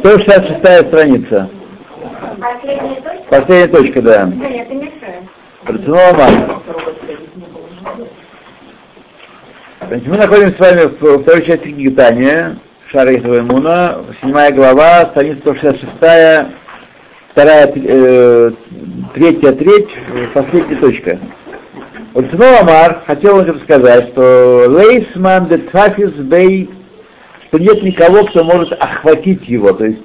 [0.00, 1.50] 166 страница.
[2.40, 3.24] Последняя точка?
[3.30, 4.26] Последняя точка, да.
[4.26, 6.16] Да, это мешает.
[6.16, 6.60] Мар.
[9.88, 12.58] Значит, мы находимся с вами в второй части книги Таня,
[12.88, 16.48] Шара Муна, седьмая глава, страница 166,
[17.32, 18.50] вторая, э,
[19.14, 19.88] третья треть,
[20.34, 21.18] последняя точка.
[22.14, 26.70] Рационал Амар хотел вам сказать, что Лейсман де Трафис Бей,
[27.48, 30.02] что нет никого, кто может охватить его, то есть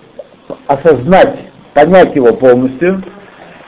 [0.68, 1.40] осознать,
[1.74, 3.04] понять его полностью,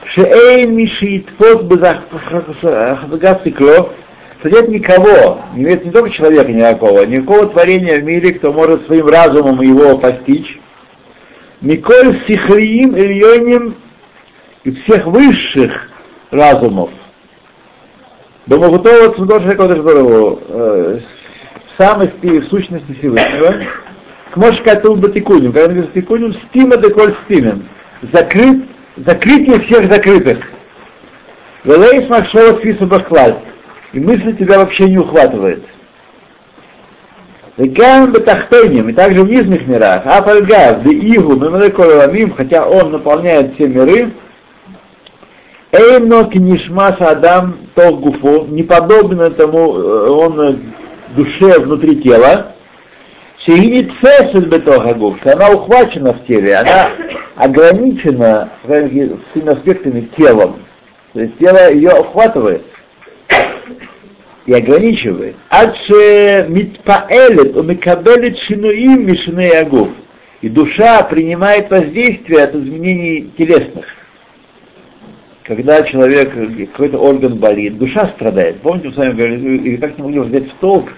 [0.04, 3.90] Шеэйн Мишит Фос Базахбагасикло,
[4.40, 8.86] что нет никого, не имеется не только человека никакого, никакого творения в мире, кто может
[8.86, 10.60] своим разумом его постичь.
[11.60, 13.74] Миколь Сихриим Ильоним
[14.64, 15.90] и всех высших
[16.30, 16.90] разумов.
[18.46, 19.78] Бамагутова Цудоша Кодыш
[21.78, 23.54] И сущности Всевышнего,
[24.30, 27.68] к Мошкатул Батикуним, когда написано Тикуним, стима деколь стимен,
[28.12, 28.64] закрыт,
[28.96, 30.38] закрытие всех закрытых.
[31.64, 33.40] Велейс Махшова Фиса Бахлад,
[33.92, 35.64] и мысль тебя вообще не ухватывает.
[37.58, 44.12] Векам Бетахтойним, и также в нижних мирах, Афальгаз, Деигу, Мемлеколамим, хотя он наполняет все миры,
[45.72, 50.62] Эйно Кинишмаса Адам Тогуфу, не подобен этому он
[51.16, 52.52] душе внутри тела,
[53.46, 56.90] Бетохагуф, она ухвачена в теле, она
[57.36, 60.60] ограничена всеми аспектами телом.
[61.12, 62.62] То есть тело ее охватывает
[64.46, 65.36] и ограничивает.
[65.50, 69.88] Адше митпаэлет, умикабелет шинуим мишней агуф.
[70.42, 73.86] И душа принимает воздействие от изменений телесных.
[75.44, 76.32] Когда человек,
[76.72, 78.60] какой-то орган болит, душа страдает.
[78.60, 80.90] Помните, мы с вами говорили, и как не могли взять в толк,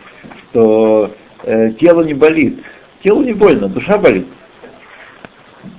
[0.50, 1.10] что
[1.42, 2.62] э, тело не болит.
[3.02, 4.27] Телу не больно, душа болит.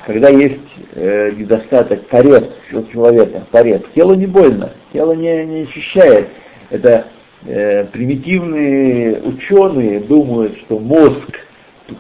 [0.06, 0.59] Когда есть
[0.94, 6.30] э, недостаток, порез у человека, порез, телу не больно, тело не, не ощущает.
[6.70, 7.08] Это
[7.45, 11.39] э, примитивные ученые думают, что мозг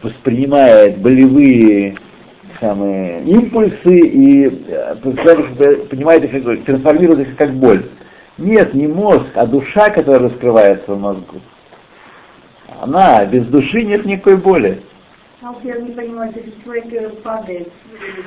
[0.01, 1.95] воспринимает болевые
[2.59, 4.95] самые импульсы и э,
[5.89, 7.85] понимает их, трансформирует их как боль.
[8.37, 11.41] Нет, не мозг, а душа, которая раскрывается в мозгу.
[12.81, 14.81] Она, без души нет никакой боли.
[15.41, 17.71] А вот я не понимаю, если человек падает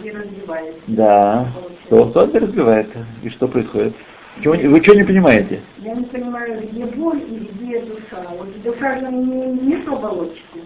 [0.02, 0.80] и разбивается.
[0.86, 1.46] Да,
[1.86, 3.06] что это разбивается?
[3.22, 3.94] И что происходит?
[4.40, 5.60] Чего, вы что не понимаете?
[5.78, 8.26] Я не понимаю, где боль и где душа.
[8.30, 10.60] Вот душа же не, не в оболочке.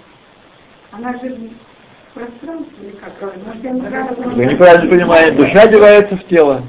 [0.92, 3.20] Она же в пространстве или как?
[3.44, 5.36] Может, неправильно Вы неправильно понимаете.
[5.36, 6.62] Душа одевается в тело.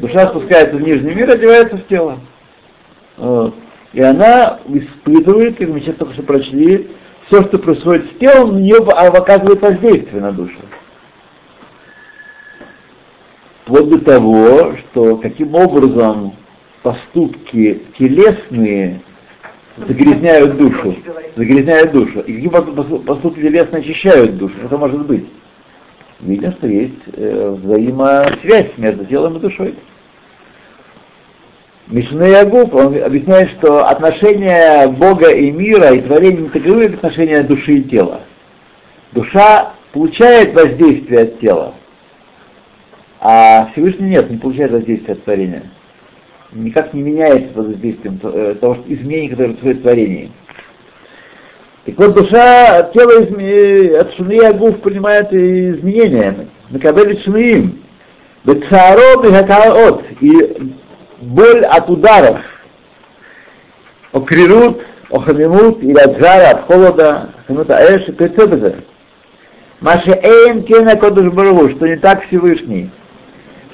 [0.00, 2.18] Душа спускается в нижний мир, одевается в тело.
[3.16, 3.54] Вот.
[3.92, 6.88] И она испытывает, как мы сейчас только что прочли,
[7.26, 10.58] все, что происходит с телом, на нее оказывает воздействие на душу.
[13.62, 16.34] Вплоть до того, что каким образом
[16.82, 19.02] поступки телесные
[19.76, 20.96] загрязняют душу,
[21.36, 25.26] загрязняют душу, и образом поступки телесные очищают душу, это может быть.
[26.20, 29.76] Видно, что есть э, взаимосвязь между телом и душой.
[31.90, 37.42] Мишне Ягуб, он объясняет, что отношения Бога и мира и творения не таковы, как отношения
[37.42, 38.20] души и тела.
[39.12, 41.74] Душа получает воздействие от тела,
[43.20, 45.62] а Всевышний нет, не получает воздействия от творения.
[46.52, 50.32] Никак не меняется под воздействием того что изменений, которые происходят в творении.
[51.86, 56.48] Так вот, душа, тело от Шуны Агуф принимает изменения.
[56.68, 57.82] Накабели Шунаим.
[58.44, 60.04] Бецаро Бехакаот.
[60.20, 60.72] И
[61.20, 62.40] боль от ударов,
[64.12, 68.76] окрирут, охамимут, или от жара, от холода, хамут аэш, и прицепится.
[69.80, 72.90] Маше эйн кена кодыш барагу, что не так Всевышний.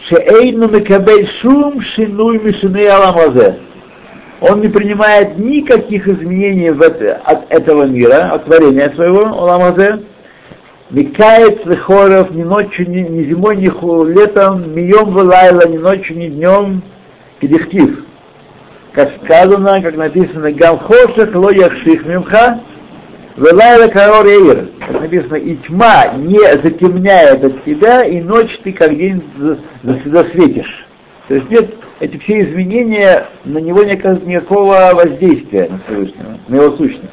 [0.08, 3.58] Шеэйну мекабель шум шинуй мишины аламазе.
[4.42, 10.02] Он не принимает никаких изменений в это, от этого мира, от творения своего, аламазе.
[10.90, 16.82] Микает лихоров ни ночью, ни, ни зимой, ни летом, мием вылайла, ни ночью, ни днем,
[17.40, 18.04] Кедихтив.
[18.92, 22.60] Как сказано, как написано, Гамхошек ло яхших мимха,
[23.36, 24.68] Велайла карор эйр.
[24.78, 29.22] Как написано, и тьма не затемняет от тебя, и ночь ты как день
[29.82, 30.86] засветишь.
[31.26, 36.54] То есть нет, эти все изменения, на него не оказывают никакого воздействия на Всевышнего, на
[36.54, 37.10] его сущность.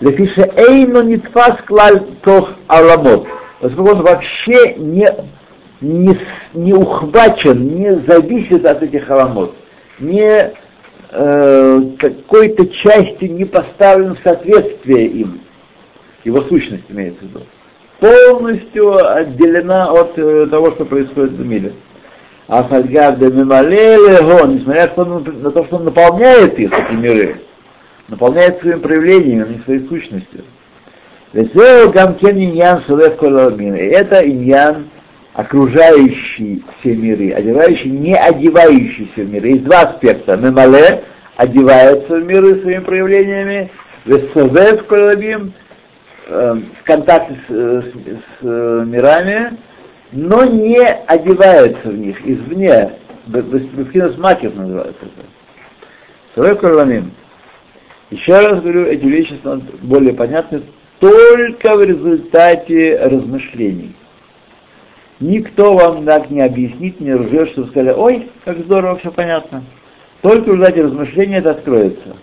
[0.00, 3.26] Лефиша эйно нитфас клаль тох аламот.
[3.60, 5.08] Поскольку он вообще не
[5.80, 6.18] не,
[6.54, 9.54] не ухвачен, не зависит от этих аламот,
[9.98, 10.52] не
[11.10, 15.40] э, какой-то части не поставлен в соответствие им,
[16.24, 17.40] его сущность имеется в виду.
[18.00, 21.74] полностью отделена от э, того, что происходит в мире.
[22.48, 27.36] А Фальгавда Мималелего, несмотря на то, что он наполняет их, эти миры,
[28.08, 30.44] наполняет своими проявлениями, своей сущностью.
[31.32, 33.74] Гамкен иньян сулев коламин.
[33.74, 34.88] Это иньян,
[35.40, 39.48] окружающий все миры, одевающий не одевающийся в миры.
[39.48, 40.36] Есть два аспекта.
[40.36, 41.04] Мемале
[41.36, 43.70] одевается в миры своими проявлениями,
[44.04, 45.54] весовев коламин,
[46.28, 47.92] э, в контакте с, с,
[48.40, 49.56] с мирами,
[50.12, 52.92] но не одевается в них извне.
[53.26, 55.26] Бескинус макет называется это.
[56.34, 57.12] Сулев коламин.
[58.10, 60.62] Еще раз говорю, эти вещи становятся более понятны
[60.98, 63.94] только в результате размышлений.
[65.20, 69.62] Никто вам так не объяснит, не ржет, что сказали, ой, как здорово, все понятно.
[70.22, 72.16] Только результате размышления это откроется.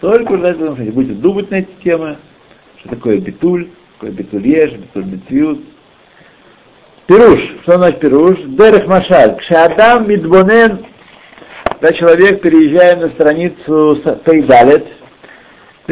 [0.00, 0.92] Только в результате размышления.
[0.92, 2.18] Будете думать на эти темы,
[2.78, 5.60] что такое битуль, такое битульеш, битуль битвиут.
[7.06, 8.38] Пируш, что значит пируш?
[8.44, 9.36] Дерех машаль.
[9.36, 10.84] Кшадам мидбонен,
[11.64, 13.98] когда человек, переезжая на страницу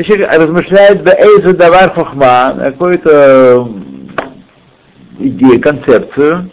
[0.05, 3.69] Человек размышляет бэйзу давар хохма, какую-то
[5.19, 6.51] идею, концепцию,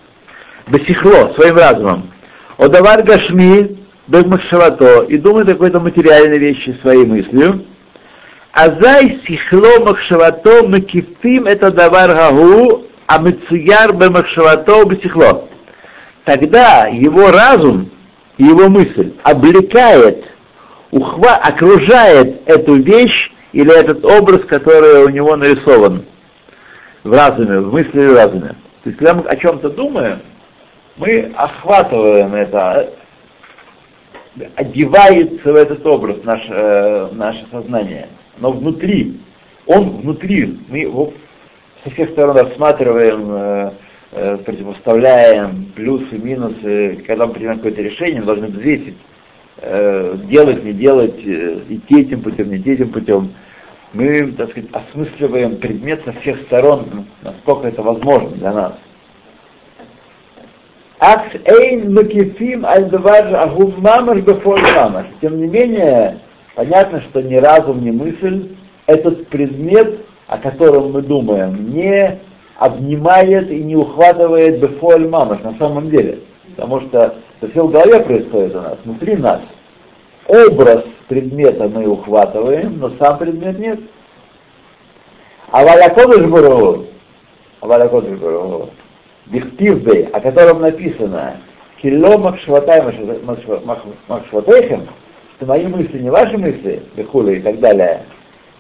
[0.68, 2.12] бесихло, своим разумом.
[2.58, 3.78] О давар гашми,
[4.08, 7.66] бегмахшавато, и думает о какой-то материальной вещи своей мыслью.
[8.52, 15.48] Азай сихло махшавато макифим это давар гагу, а мецуяр бемахшавато бесихло.
[16.24, 17.92] Тогда его разум,
[18.38, 20.26] его мысль облекает
[20.92, 26.06] ухва, окружает эту вещь или этот образ, который у него нарисован
[27.06, 28.56] в разуме, в мысли и разуме.
[28.84, 30.20] То есть, когда мы о чем-то думаем,
[30.98, 32.94] мы охватываем это,
[34.56, 38.10] одевается в этот образ наш, э, наше сознание.
[38.40, 39.22] Но внутри,
[39.68, 41.14] он внутри, мы его
[41.84, 43.72] со всех сторон рассматриваем, э,
[44.12, 47.04] э, противоставляем плюсы, минусы.
[47.06, 48.98] Когда мы принимаем какое-то решение, мы должны взвесить,
[49.58, 53.32] э, делать, не делать, э, идти этим путем, не идти этим путем
[53.96, 58.74] мы, так сказать, осмысливаем предмет со всех сторон, насколько это возможно для нас.
[61.00, 65.08] Акс эйн макифим аль-давар агум мамаш бефоль мамаш.
[65.22, 66.20] Тем не менее,
[66.56, 68.56] понятно, что ни разум, ни мысль
[68.86, 72.20] этот предмет, о котором мы думаем, не
[72.58, 76.20] обнимает и не ухватывает бефоль мамаш на самом деле.
[76.56, 79.42] Потому что это все в голове происходит у нас, внутри нас.
[80.28, 83.80] Образ предмета мы ухватываем, но сам предмет нет.
[85.52, 86.86] А валякодыш буру,
[87.62, 88.70] валякодыш буру,
[89.28, 91.38] бихтивбей, о котором написано,
[91.82, 92.82] килло макшватай
[94.08, 94.88] макшватейхем,
[95.38, 98.04] что мои мысли не ваши мысли, бихули и так далее,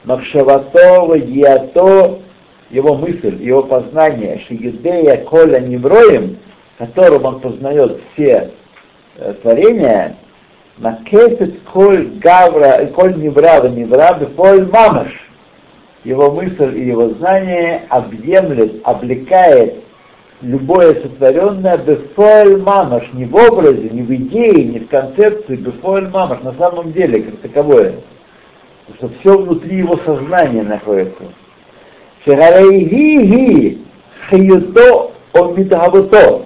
[0.03, 2.19] макшавато, вагиато,
[2.69, 6.37] его мысль, его познание, шигидея коля невроем,
[6.77, 8.51] которым он познает все
[9.17, 10.17] э, творения,
[10.77, 15.07] Макесет коль гавра, коль невра, невра, бефоль мамаш.
[16.03, 19.75] Его мысль и его знание объемлет, облекает
[20.41, 26.41] любое сотворенное бефоль мамаш, не в образе, не в идее, не в концепции, бефоль мамаш,
[26.41, 27.95] на самом деле, как таковое.
[28.87, 31.23] Потому что все внутри его сознания находится.
[32.25, 33.79] Шегарейги
[34.29, 36.41] хиюто омитагавуто,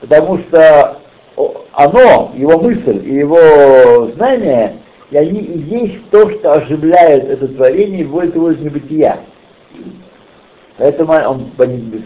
[0.00, 1.01] потому что
[1.72, 4.76] оно, его мысль и его знание,
[5.10, 9.20] и они и есть то, что оживляет это творение и вводит его из небытия.
[10.78, 11.50] Поэтому он,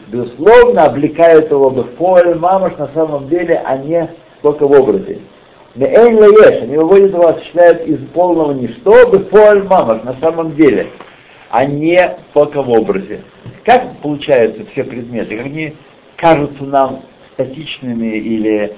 [0.09, 4.09] безусловно, облекает его в фоль мамаш на самом деле, а не
[4.43, 5.21] только в образе.
[5.75, 8.93] Не эйн лаеш, они выводят его, осуществляют из полного ничто,
[9.31, 10.89] фоль мамаш на самом деле,
[11.51, 13.23] а не только в образе.
[13.65, 15.37] Как получаются все предметы?
[15.37, 15.75] Как они
[16.17, 17.03] кажутся нам
[17.35, 18.75] статичными или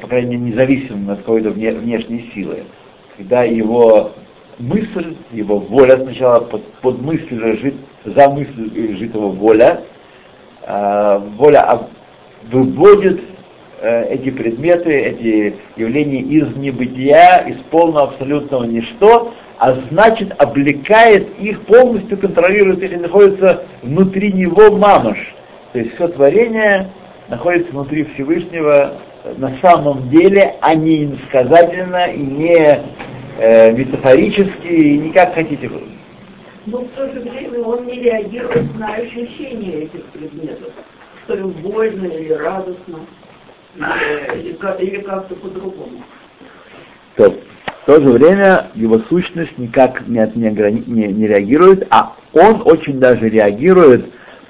[0.00, 2.64] по крайней мере, независимым от какой-то внешней силы.
[3.16, 4.12] Когда его
[4.58, 9.82] мысль, его воля сначала под, под мыслью лежит, за мыслью лежит его воля,
[10.66, 11.80] э, воля
[12.50, 13.22] выводит
[13.80, 21.62] э, эти предметы, эти явления из небытия, из полного абсолютного ничто, а значит облекает их,
[21.62, 25.34] полностью контролирует или находится внутри него мамаш.
[25.72, 26.90] То есть все творение
[27.28, 28.94] находится внутри Всевышнего,
[29.36, 32.80] на самом деле, а не иносказательно, и не
[33.38, 35.82] э, метафорически, и не как хотите вы.
[36.66, 40.72] Но в то же время он не реагирует на ощущения этих предметов,
[41.24, 43.00] что им больно или радостно,
[43.76, 46.02] или, или как-то по-другому.
[47.16, 52.62] То, в то же время его сущность никак не, не, не, не реагирует, а он
[52.64, 54.06] очень даже реагирует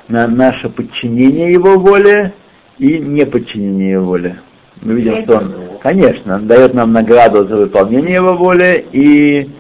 [0.08, 2.34] на наше подчинение его воле
[2.78, 4.40] и неподчинение его воле.
[4.82, 9.50] Мы видим, что он, конечно, он дает нам награду за выполнение его воли и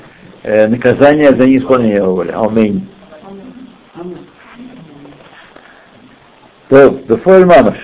[0.42, 2.32] э, наказание за неисполнение его воли.
[2.34, 2.88] Аминь.
[6.68, 7.76] То, Дуфоль Мамаш.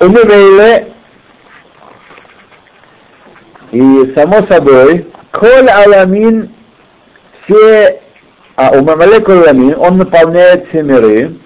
[0.00, 0.92] Умивейле
[3.70, 6.50] и само собой, коль аламин,
[7.44, 8.00] все,
[8.56, 11.38] а у Мамале аламин, он наполняет все миры,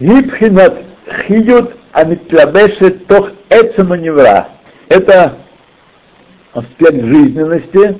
[0.00, 0.78] Гибхинат
[1.26, 4.48] хиют амитлабешет тох эцеманевра.
[4.88, 5.34] Это
[6.52, 7.98] аспект жизненности,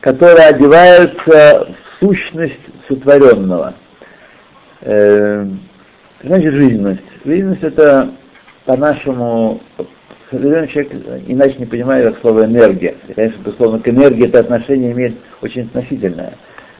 [0.00, 1.68] который одевается
[2.00, 3.74] в сущность сотворенного.
[4.82, 7.02] Значит, жизненность.
[7.24, 8.10] Жизненность это
[8.64, 9.60] по-нашему
[10.30, 10.92] современный человек
[11.26, 12.96] иначе не понимает как слово энергия.
[13.06, 16.34] И, конечно, безусловно, к энергии это отношение имеет очень относительное.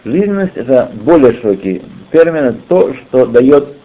[0.04, 3.77] Жизненность это более широкий термин, это то, что дает,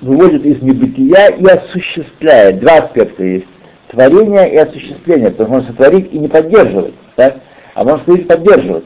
[0.00, 2.60] выводит из небытия и осуществляет.
[2.60, 3.46] Два аспекта есть.
[3.90, 7.36] Творение и осуществление, потому что можно сотворить и не поддерживать, так?
[7.74, 8.84] а можно сотворить и поддерживать.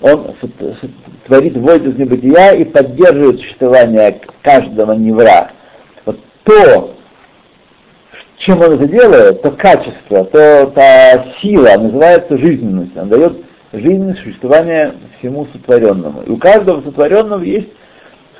[0.00, 0.34] Он
[1.26, 5.50] творит, вводит из небытия и поддерживает существование каждого невра.
[6.04, 6.94] Вот то,
[8.38, 12.96] чем он это делает, то качество, то та сила называется жизненность.
[12.96, 16.22] Он дает жизненность существования всему сотворенному.
[16.22, 17.70] И у каждого сотворенного есть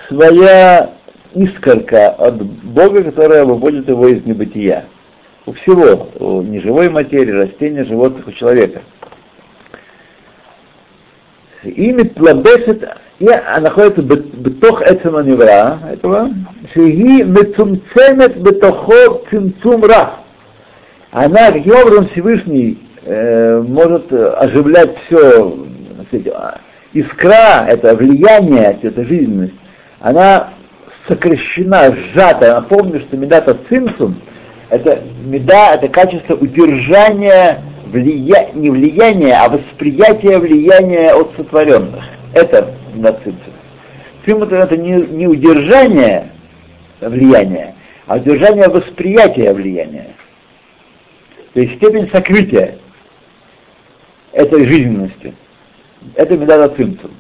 [0.08, 0.93] своя
[1.34, 4.84] искорка от Бога, которая выводит его из небытия.
[5.46, 8.82] У всего, у неживой материи, растения, животных, у человека.
[11.62, 12.88] Имя плабешет,
[13.18, 13.26] и
[13.60, 16.30] находится бетох этого невра, этого,
[16.72, 20.14] шеги мецумцемет бетохо цимцум ра.
[21.10, 25.64] Она, каким образом Всевышний э, может э, оживлять все,
[26.34, 26.58] а,
[26.92, 29.54] искра, это влияние, это жизненность,
[30.00, 30.50] она
[31.08, 32.54] сокращена, сжата.
[32.54, 34.16] Напомню, что медата цимцум,
[34.70, 38.50] это меда, это качество удержания влия...
[38.54, 42.04] не влияния, а восприятия влияния от сотворенных.
[42.32, 43.52] Это меда цимцум.
[44.24, 46.30] Цимцум это не, не удержание
[47.00, 47.74] влияния,
[48.06, 50.08] а удержание восприятия влияния.
[51.52, 52.76] То есть степень сокрытия
[54.32, 55.34] этой жизненности.
[56.16, 57.12] Это медата цимцум.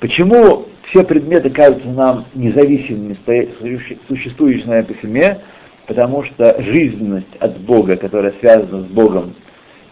[0.00, 3.16] Почему все предметы кажутся нам независимыми,
[4.08, 5.40] существующими на этой земле?
[5.86, 9.34] Потому что жизненность от Бога, которая связана с Богом,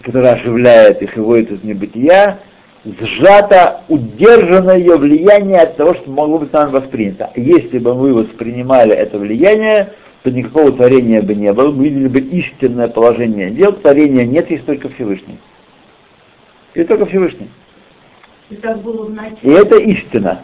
[0.03, 2.39] которая оживляет их и выводит из небытия,
[2.85, 7.31] сжато, удержано ее влияние от того, что могло быть нами воспринято.
[7.37, 12.21] Если бы мы воспринимали это влияние, то никакого творения бы не было, мы видели бы
[12.21, 15.39] истинное положение дел, творения нет, есть только Всевышний.
[16.75, 17.51] И только Всевышний.
[19.43, 20.43] И это истина.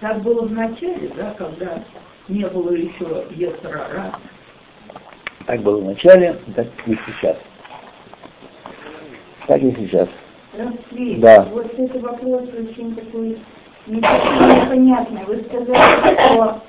[0.00, 1.82] Так было в начале, да, когда
[2.28, 4.12] не было еще Ецрара.
[5.46, 7.36] Так было в начале, так и сейчас.
[9.46, 10.08] Так и сейчас.
[10.56, 11.42] Рафли, Да.
[11.52, 13.38] вот это вопрос очень такой
[13.86, 15.24] непонятный.
[15.26, 16.62] Вы сказали, что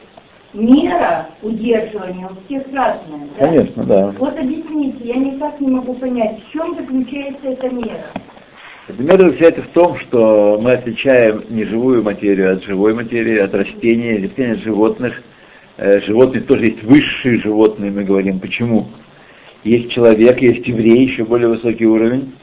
[0.53, 3.27] мера удерживания у всех разная.
[3.39, 3.45] Да?
[3.47, 4.13] Конечно, да.
[4.17, 8.05] Вот объясните, я никак не могу понять, в чем заключается эта мера.
[8.97, 14.53] Мера заключается в том, что мы отличаем неживую материю от живой материи, от растений, растения
[14.53, 15.21] от животных.
[15.77, 18.39] Э, Животные тоже есть высшие животные, мы говорим.
[18.39, 18.87] Почему?
[19.63, 22.33] Есть человек, есть еврей, еще более высокий уровень.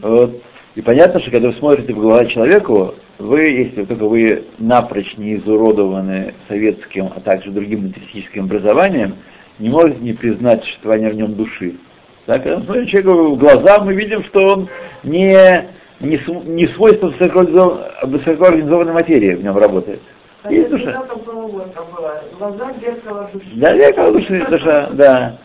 [0.00, 0.42] Вот.
[0.74, 5.36] И понятно, что когда вы смотрите в глаза человеку, вы, если только вы напрочь не
[5.36, 9.14] изуродованы советским, а также другим интеллектуальным образованием,
[9.58, 11.74] не можете не признать существование в нем души.
[12.26, 14.68] Так, когда мы смотрим человеку в глаза, мы видим, что он
[15.02, 15.64] не,
[16.00, 20.00] не, св- не свойство высокоорганизов- высокоорганизованной материи в нем работает.
[20.48, 21.02] Есть душа.
[22.38, 23.46] Глаза зеркало души.
[23.54, 25.38] Да, зеркало души, душа, да.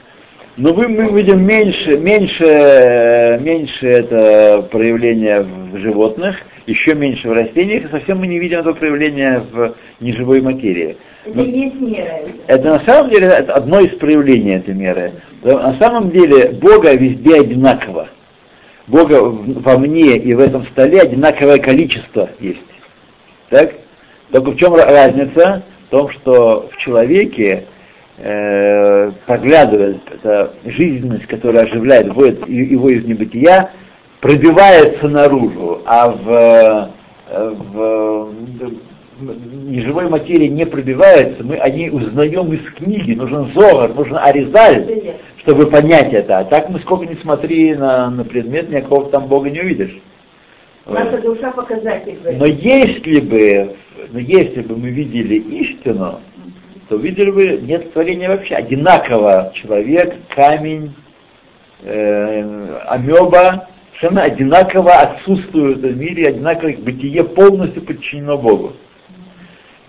[0.56, 7.86] Но вы, мы видим меньше, меньше, меньше это проявление в животных, еще меньше в растениях,
[7.86, 10.96] и совсем мы не видим этого проявления в неживой материи.
[11.26, 12.20] Это есть мера.
[12.46, 15.14] Это на самом деле это одно из проявлений этой меры.
[15.42, 18.10] На самом деле Бога везде одинаково.
[18.88, 22.62] Бога во мне и в этом столе одинаковое количество есть.
[23.50, 23.76] Так?
[24.32, 25.64] Только в чем ра- разница?
[25.88, 27.66] В том, что в человеке
[28.18, 33.72] э, проглядывает эта жизненность, которая оживляет, вводит его из небытия,
[34.20, 36.92] пробивается наружу, а в,
[37.30, 38.34] э, в
[39.28, 45.68] неживой материи не пробивается, мы о ней узнаем из книги, нужен зогар, нужен аризаль, чтобы
[45.68, 46.40] понять это.
[46.40, 50.00] А так мы сколько ни смотри на, на предмет, никакого там Бога не увидишь.
[50.86, 52.18] Наша душа показатель.
[52.38, 53.76] Но если бы,
[54.12, 56.20] но если бы мы видели истину,
[56.90, 58.56] то видели бы нет творения вообще.
[58.56, 60.94] Одинаково человек, камень,
[61.84, 68.74] э, амеба, совершенно одинаково отсутствуют в мире, одинаково их бытие полностью подчинено Богу.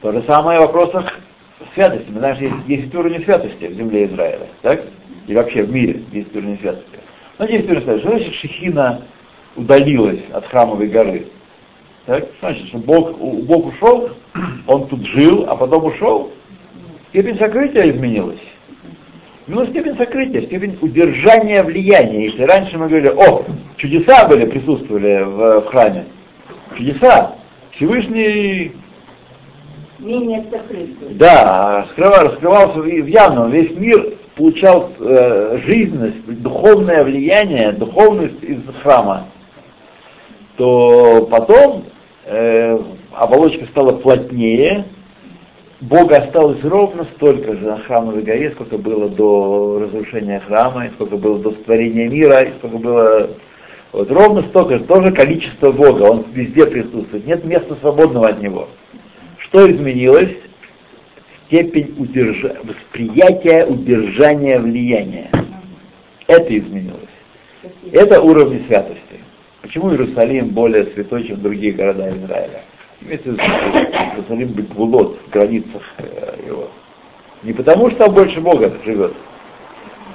[0.05, 1.19] То же самое в вопросах
[1.73, 2.11] святости.
[2.11, 4.83] Мы знаем, что есть, есть уровень святости в земле Израиля, так?
[5.27, 6.99] И вообще в мире есть уровень святости.
[7.39, 8.07] Но есть уровень святости.
[8.07, 9.01] Что значит Шехина
[9.57, 11.29] удалилась от храмовой горы?
[12.05, 12.25] Так?
[12.37, 14.11] Что значит, что Бог, Бог ушел,
[14.67, 16.31] он тут жил, а потом ушел?
[17.09, 18.43] Степень сокрытия изменилась.
[19.47, 22.27] Ну, степень сокрытия, степень удержания влияния.
[22.27, 23.43] Если раньше мы говорили, о,
[23.79, 26.05] чудеса были, присутствовали в, в храме.
[26.77, 27.37] Чудеса.
[27.71, 28.73] Всевышний,
[30.05, 31.11] Менее сокрытие.
[31.13, 33.51] да, раскрывал, раскрывался в явном.
[33.51, 39.29] Весь мир получал э, жизненность, духовное влияние, духовность из храма.
[40.57, 41.85] То потом
[42.27, 42.79] э,
[43.13, 44.85] оболочка стала плотнее,
[45.81, 51.17] Бога осталось ровно столько же на храмовой горе, сколько было до разрушения храма, и сколько
[51.17, 53.31] было до створения мира, и сколько было...
[53.93, 58.69] Вот ровно столько же, тоже количество Бога, Он везде присутствует, нет места свободного от Него.
[59.45, 60.37] Что изменилось?
[61.47, 62.57] Степень удержа...
[62.65, 65.31] восприятия удержания влияния.
[66.27, 67.01] Это изменилось.
[67.93, 69.21] Это уровень святости.
[69.61, 72.63] Почему Иерусалим более святой, чем другие города Израиля?
[73.01, 76.71] Имеется в виду, Иерусалим Беквулот, в границах э, его.
[77.43, 79.15] Не потому, что там больше Бога живет,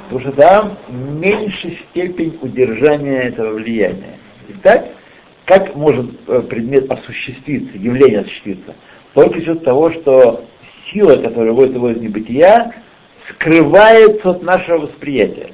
[0.03, 4.17] потому что там меньше степень удержания этого влияния.
[4.50, 4.88] Итак,
[5.45, 8.75] как может э, предмет осуществиться, явление осуществиться?
[9.19, 10.45] Только за счет того, что
[10.91, 12.73] сила, которая вводит его из небытия,
[13.29, 15.49] скрывается от нашего восприятия.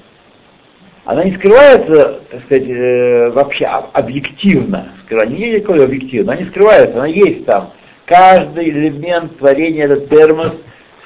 [1.03, 6.47] Она не скрывается, так сказать, э, вообще об- объективно, скрыва- не никакой объективно, она не
[6.47, 7.71] скрывается, она есть там.
[8.05, 10.51] Каждый элемент творения, этот термос,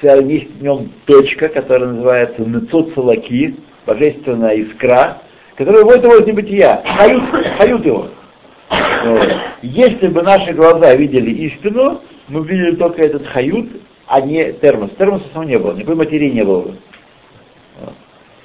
[0.02, 3.56] есть в нем точка, которая называется нецоцелаки,
[3.86, 5.18] божественная искра,
[5.56, 7.22] которая вводит его из небытия, хают,
[7.56, 8.08] хают его.
[9.04, 9.28] Вот.
[9.62, 13.68] Если бы наши глаза видели истину, мы видели только этот хают,
[14.06, 14.90] а не термос.
[14.98, 16.74] Термоса самого не было, никакой материи не было.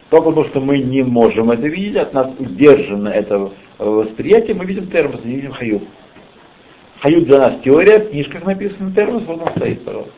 [0.09, 4.87] Только потому, что мы не можем это видеть, от нас удержано это восприятие, мы видим
[4.87, 5.83] термос, не видим хают.
[6.99, 10.13] Хают для нас теория, в книжках написано термос, вот он стоит, пожалуйста.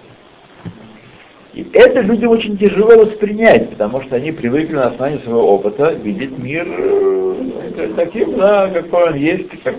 [1.53, 6.37] И это людям очень тяжело воспринять, потому что они привыкли на основании своего опыта видеть
[6.37, 9.75] мир э, таким, да, какой он есть, как,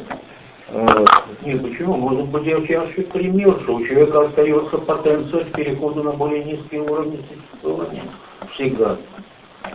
[0.71, 1.05] э,
[1.45, 1.95] Нет, почему?
[1.97, 6.83] Может быть, я хороший пример, что у человека остается потенциал к переходу на более низкие
[6.83, 8.03] уровни существования.
[8.55, 8.97] Всегда.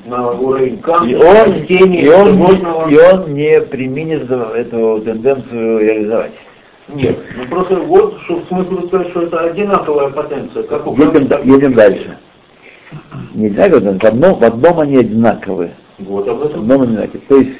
[0.05, 2.89] На уровень камня, И он, растений, и, он, животного.
[2.89, 6.31] и он не применит эту тенденцию реализовать.
[6.89, 11.27] Нет, ну просто вот, что в смысле сказать, что это одинаковая потенция, как у Едем,
[11.27, 12.17] да- и едем дальше.
[13.33, 15.71] Нельзя говорить, в одном, в одном они одинаковы.
[15.99, 16.61] Вот об В этом.
[16.61, 17.21] одном они одинаковы.
[17.29, 17.51] То есть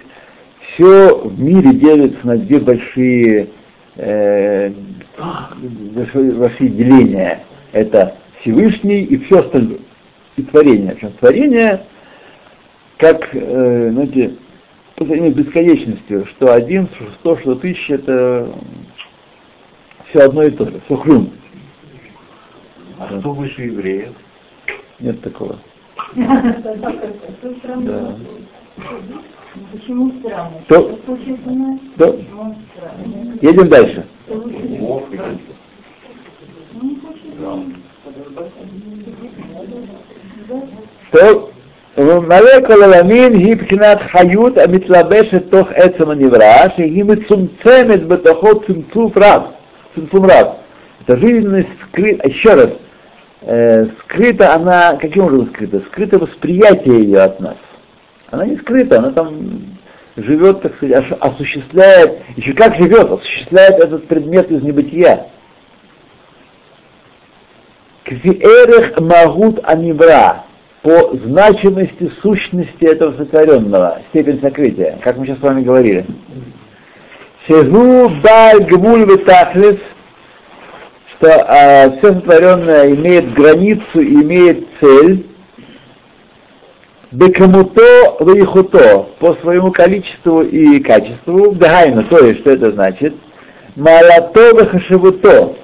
[0.74, 3.50] все в мире делится на две большие,
[3.96, 4.72] э,
[5.96, 7.44] большие, большие деления.
[7.72, 9.80] Это Всевышний и все остальное.
[10.36, 10.94] И творение.
[10.94, 11.84] Причем творение,
[12.98, 14.36] как, э, знаете,
[14.96, 18.50] по сравнению с бесконечностью, что один, что сто, что тысяча, это
[20.10, 21.32] все одно и то же, все хрум.
[23.00, 24.14] А что выше евреев?
[25.00, 25.60] Нет такого.
[26.16, 28.16] Да.
[29.73, 30.51] Почему странно?
[30.69, 31.81] То- Что случилось у нас?
[31.97, 32.07] Да.
[32.13, 33.39] Почему он странный?
[33.43, 34.05] Едем дальше.
[34.27, 34.57] Что выше?
[34.81, 35.03] Бог,
[36.81, 37.19] Ну, не хочет.
[41.11, 41.51] טוב,
[41.99, 49.43] ומלא כל עולמין היא בחינת חיות המתלבשת תוך עצם הנברא, שהיא מצומצמת בתוכו צמצום רב,
[49.95, 50.47] צמצום רב.
[51.07, 52.71] Это жизненность скрыта, еще раз,
[53.43, 55.81] э, скрыта она, каким образом скрыта?
[55.87, 57.57] Скрыто восприятие ее от нас.
[58.34, 59.78] Она не скрыта, она там
[60.18, 65.28] живет, так сказать, ос- осуществляет, еще как живет, осуществляет этот предмет из небытия.
[68.06, 70.46] Квиэрех магут анивра,
[70.82, 76.04] по значимости сущности этого сотворенного, степень сокрытия, как мы сейчас с вами говорили.
[77.46, 79.78] Шегу баль гмуль витахлис,
[81.12, 85.28] что а, все сотворенное имеет границу, имеет цель,
[87.14, 93.16] бекамуто вейхуто, по своему количеству и качеству, дагайна, то есть, что это значит,
[93.76, 95.56] малато вехашевуто,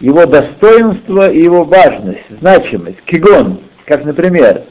[0.00, 4.62] его достоинство и его важность, значимость, кигон, как, например,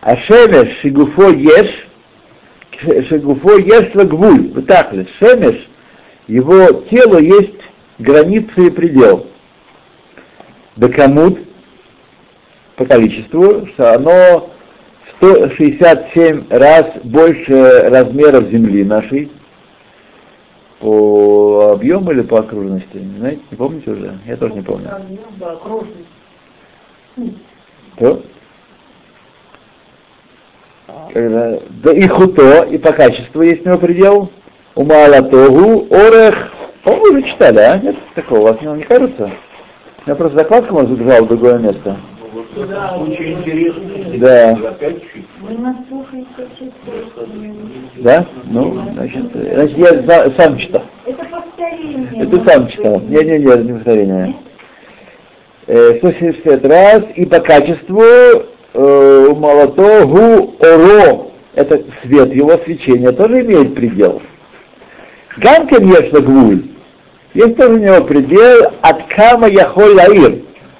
[0.00, 1.88] Ашемеш шигуфо еш,
[3.08, 5.68] шигуфо еш лагвуль, вот так вот, Шемеш
[6.28, 7.60] его телу есть
[7.98, 9.26] границы и предел.
[10.76, 11.40] Бекамут
[12.76, 14.50] по количеству, что оно
[15.18, 19.30] 167 раз больше размеров Земли нашей,
[20.80, 23.02] по объему или по окружности?
[23.18, 24.18] Знаете, не помните уже?
[24.26, 24.88] Я тоже не помню.
[27.96, 28.22] Что?
[31.12, 34.30] Когда, да и хуто, и по качеству есть у него предел.
[34.74, 36.52] У Маалатогу, Орех.
[36.84, 37.78] По-моему, уже читали, а?
[37.78, 39.30] Нет такого, у вас не, не кажется?
[40.06, 41.96] Я просто закладку забежал в другое место.
[42.68, 42.96] Да.
[42.98, 43.82] Очень интересно.
[44.18, 44.50] Да.
[44.70, 45.24] Опять чуть.
[45.40, 46.26] Вы нас слушаете
[46.58, 47.28] часто.
[47.96, 48.26] Да?
[48.44, 50.82] Ну, значит, значит я за- сам читал.
[51.04, 52.22] Это повторение.
[52.22, 53.00] Это сам читал.
[53.00, 54.34] Не-не-не, это не повторение.
[55.66, 57.02] Э, 170 раз.
[57.16, 64.22] И по качеству э, Малатогу Оро, это свет его свечения, тоже имеет предел.
[65.38, 66.62] Гам, конечно, гвуль.
[67.34, 70.38] Есть тоже у него предел от кама яхоль лаир.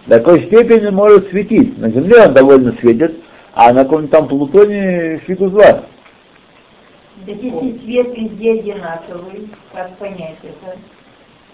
[0.09, 1.77] До какой степени может светить.
[1.77, 3.15] На Земле он довольно светит,
[3.53, 5.83] а на каком-нибудь там Плутоне фигу два.
[7.27, 10.79] Так если свет везде одинаковый, как понять это?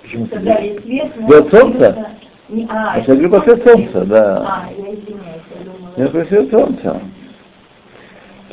[0.02, 0.84] Почему Когда свет?
[0.84, 1.12] весь свет...
[1.26, 2.08] Свет солнца?
[2.48, 4.36] Не, а, Я говорю, по свет солнца, да.
[4.46, 5.92] А, я извиняюсь, я думала...
[5.96, 7.00] Я просил солнца.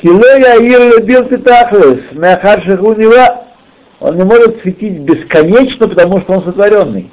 [0.00, 3.44] Кило Яир любил Петахлес, Махар Шахунива,
[4.00, 7.08] он не может светить бесконечно, потому что он сотворенный.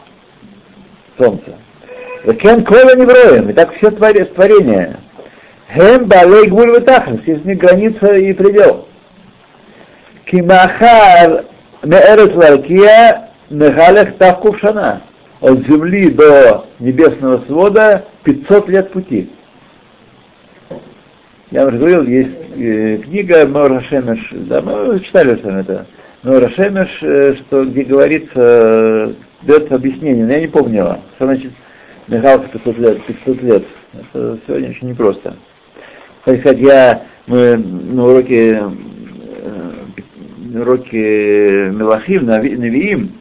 [1.20, 1.54] Солнце.
[2.24, 2.66] Кен
[2.98, 4.98] не броем, и так все творения.
[5.74, 8.88] Хем Балей Гвуль Витахлес, есть них граница и предел.
[10.26, 11.46] Кимахар
[11.84, 15.02] Меэрет Ларкия Мехалех Тавкув Шана.
[15.42, 19.30] От земли до небесного свода 500 лет пути.
[21.52, 25.88] Я уже говорил, есть э, книга Мора Шемеш, да, мы читали с вами это,
[26.24, 30.98] Мора Шемеш, э, что, где говорится, э, дается объяснение, но я не помню его.
[31.16, 31.54] Что значит
[32.10, 33.06] Михалка 500 лет?
[33.06, 33.64] 500 лет.
[33.94, 35.36] Это сегодня очень непросто.
[36.20, 39.72] Кстати, сказать, я, мы на уроке, э,
[40.40, 43.12] на уроке Мелахим, Нави- Навиим,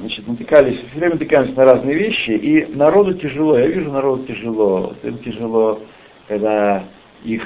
[0.00, 4.94] значит, натыкались, все время натыкаемся на разные вещи, и народу тяжело, я вижу народу тяжело,
[5.02, 5.80] им тяжело,
[6.28, 6.84] когда
[7.24, 7.42] их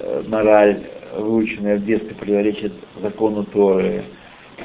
[0.00, 0.80] э, мораль,
[1.16, 4.02] выученная в детстве, противоречит закону Торы,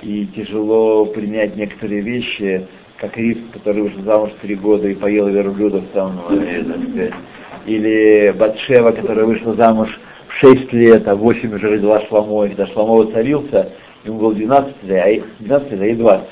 [0.01, 5.85] и тяжело принять некоторые вещи, как Риф, который вышел замуж три года и поел верблюдов
[5.93, 7.13] там, э, так сказать,
[7.65, 12.49] или Батшева, которая вышла замуж в 6 лет, а в 8 уже родила Шламо, и
[12.49, 16.29] когда Шламо воцарился, ему было 12 лет, а ей 12 лет, а ей 20.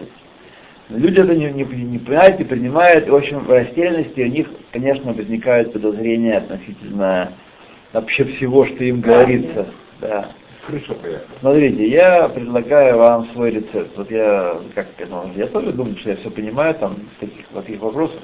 [0.90, 4.28] Но люди это не, не, не понимают, не принимают, и, в общем, в растерянности у
[4.28, 7.32] них, конечно, возникают подозрения относительно
[7.92, 9.68] вообще всего, что им говорится.
[10.02, 10.30] Да.
[10.66, 11.28] Крыша поехала.
[11.40, 13.96] Смотрите, я предлагаю вам свой рецепт.
[13.96, 17.54] Вот я, как ну, я тоже думаю, что я все понимаю там в таких, в
[17.54, 18.22] таких вопросах.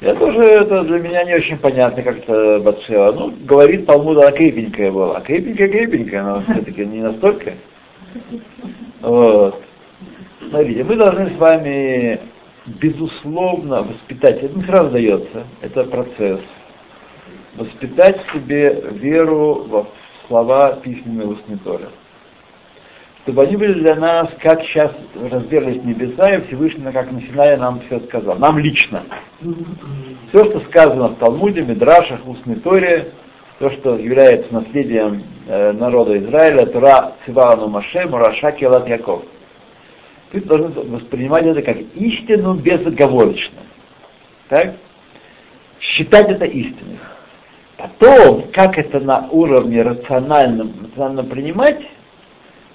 [0.00, 3.12] Я тоже, это для меня не очень понятно, как это Батшева.
[3.12, 5.20] Ну, говорит Талмуд, она крепенькая была.
[5.20, 7.52] Крепенькая, крепенькая, но все-таки не настолько.
[9.02, 9.62] Вот.
[10.48, 12.18] Смотрите, мы должны с вами,
[12.66, 16.40] безусловно, воспитать, это не сразу дается, это процесс,
[17.56, 19.86] воспитать в себе веру во
[20.30, 21.88] слова письменной устной Торы.
[23.22, 27.80] Чтобы они были для нас, как сейчас развернулись небеса, и Всевышний, как на Синае, нам
[27.80, 28.36] все сказал.
[28.38, 29.02] Нам лично.
[30.28, 33.12] Все, что сказано в Талмуде, Мидрашах, устной Торе,
[33.58, 39.24] то, что является наследием э, народа Израиля, Тора Цивану Маше, Мураша Келат Яков.
[40.32, 43.58] Ты должен воспринимать это как истину безоговорочно.
[44.48, 44.76] Так?
[45.78, 46.46] Считать это
[47.80, 47.90] истиной.
[47.98, 51.80] Потом, как это на уровне рациональном, рационально принимать,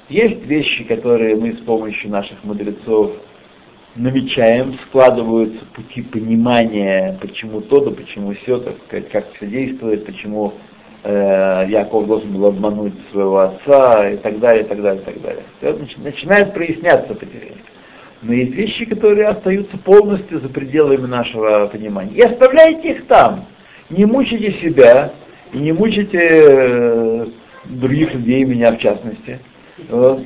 [0.10, 3.14] есть вещи, которые мы с помощью наших мудрецов
[3.96, 10.54] намечаем, складываются пути понимания, почему то, да почему все, так сказать, как все действует, почему
[11.04, 15.22] э, Яков должен был обмануть своего отца и так далее, и так далее, и так
[15.22, 15.44] далее.
[15.58, 17.58] Все начи- начинает проясняться потихоньку.
[18.22, 22.16] Но есть вещи, которые остаются полностью за пределами нашего понимания.
[22.16, 23.46] И оставляйте их там.
[23.90, 25.14] Не мучайте себя
[25.54, 27.26] и не мучайте э,
[27.66, 29.40] других людей, меня в частности.
[29.90, 30.22] Вот.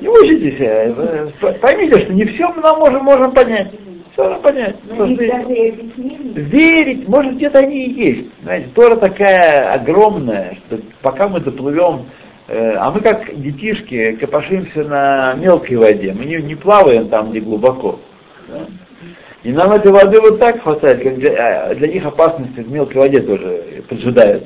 [0.00, 0.84] Не мучайте себя.
[0.86, 3.68] Э, Поймите, что не все мы можем, можем понять.
[4.12, 4.76] Все можем понять.
[4.98, 6.40] Объяснили.
[6.40, 8.30] верить, может где-то они и есть.
[8.42, 12.06] Знаете, Тора такая огромная, что пока мы доплывем,
[12.48, 17.40] э, а мы как детишки копошимся на мелкой воде, мы не, не плаваем там, где
[17.40, 18.00] глубоко.
[18.48, 18.60] да.
[19.42, 22.98] И нам этой воды вот так хватает, как для, а для них опасности в мелкой
[22.98, 24.44] воде тоже поджидают.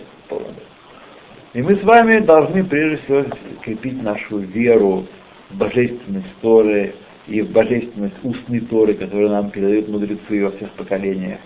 [1.52, 3.24] И мы с вами должны прежде всего
[3.62, 5.06] крепить нашу веру
[5.50, 6.94] в божественность Торы,
[7.26, 11.38] и в божественность устной Торы, которую нам передают мудрецы во всех поколениях.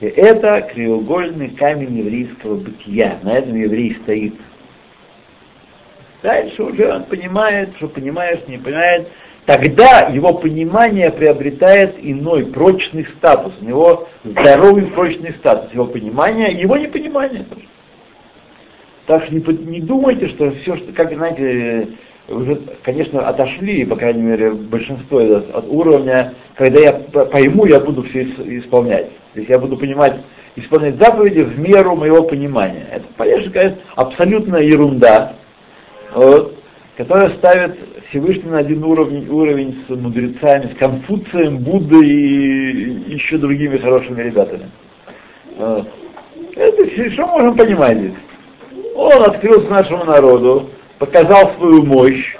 [0.00, 3.18] И это краеугольный камень еврейского бытия.
[3.22, 4.34] На этом еврей стоит.
[6.22, 9.08] Дальше уже он понимает, что понимаешь, не понимает.
[9.46, 13.52] Тогда его понимание приобретает иной прочный статус.
[13.60, 15.72] У него здоровый прочный статус.
[15.72, 17.66] Его понимание, его непонимание тоже.
[19.06, 21.90] Так что не, не думайте, что все, что, как знаете,
[22.28, 28.02] уже, конечно, отошли, по крайней мере, большинство от, от уровня, когда я пойму, я буду
[28.02, 29.10] все исполнять.
[29.32, 30.16] То есть я буду понимать,
[30.56, 32.88] исполнять заповеди в меру моего понимания.
[32.90, 35.34] Это, конечно, конечно абсолютная ерунда,
[36.16, 36.58] вот,
[36.96, 37.78] которая ставит
[38.10, 44.70] Всевышний на один уровень, уровень с мудрецами, с Конфуцием, Буддой и еще другими хорошими ребятами.
[45.56, 45.88] Вот.
[46.54, 48.14] Это все, что можем понимать здесь?
[48.94, 52.36] Он открылся нашему народу, показал свою мощь,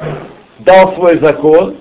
[0.61, 1.77] дал свой закон.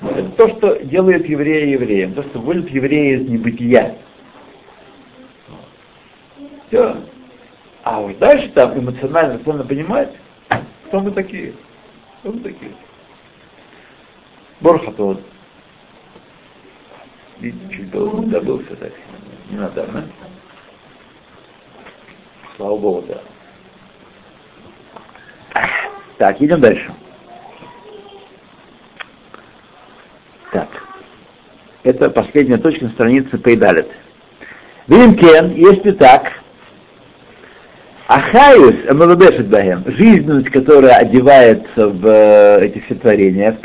[0.00, 3.96] Это то, что делает еврея евреем, то, что вводит еврея из небытия.
[6.68, 6.96] Все.
[7.82, 10.10] А вот дальше там эмоционально трудно понимать,
[10.86, 11.52] кто мы такие.
[12.20, 12.72] Кто мы такие.
[14.60, 15.22] Борхатот.
[17.38, 18.92] Видите, чуть было не забылся так.
[19.50, 20.04] Не надо, да?
[22.56, 23.22] Слава Богу, да.
[26.18, 26.92] Так, идем дальше.
[30.50, 30.68] Так.
[31.84, 33.88] Это последняя точка на странице Пейдалет.
[34.88, 36.42] Вимкен, если так,
[38.08, 43.56] Ахаюс, Амалабешет Бахем, жизненность, которая одевается в э, эти все творения,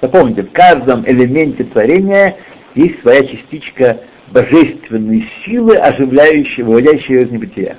[0.00, 2.36] запомните, в каждом элементе творения
[2.74, 7.76] есть своя частичка божественной силы, оживляющей, выводящей из небытия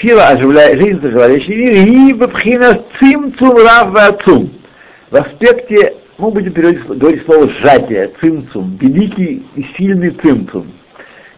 [0.00, 4.52] сила оживляет жизнь, оживляющий мир, и бабхина цимцум рав вацум.
[5.10, 10.66] В аспекте, мы будем говорить слово сжатие, цимцум, великий и сильный цимцум.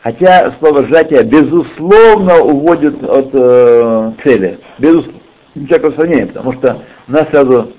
[0.03, 4.59] Хотя слово сжатие безусловно уводит от э, цели.
[4.79, 5.21] Безусловно.
[5.55, 7.73] Не всякого сомнения, потому что у нас сразу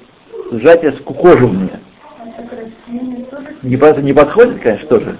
[0.52, 1.80] сжатие скукоживание.
[3.64, 5.18] Не, не подходит, конечно, тоже.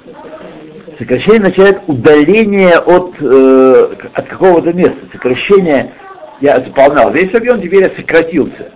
[1.00, 5.00] Сокращение означает удаление от, э, от какого-то места.
[5.12, 5.92] Сокращение
[6.40, 8.72] я заполнял весь объем, теперь я сократился.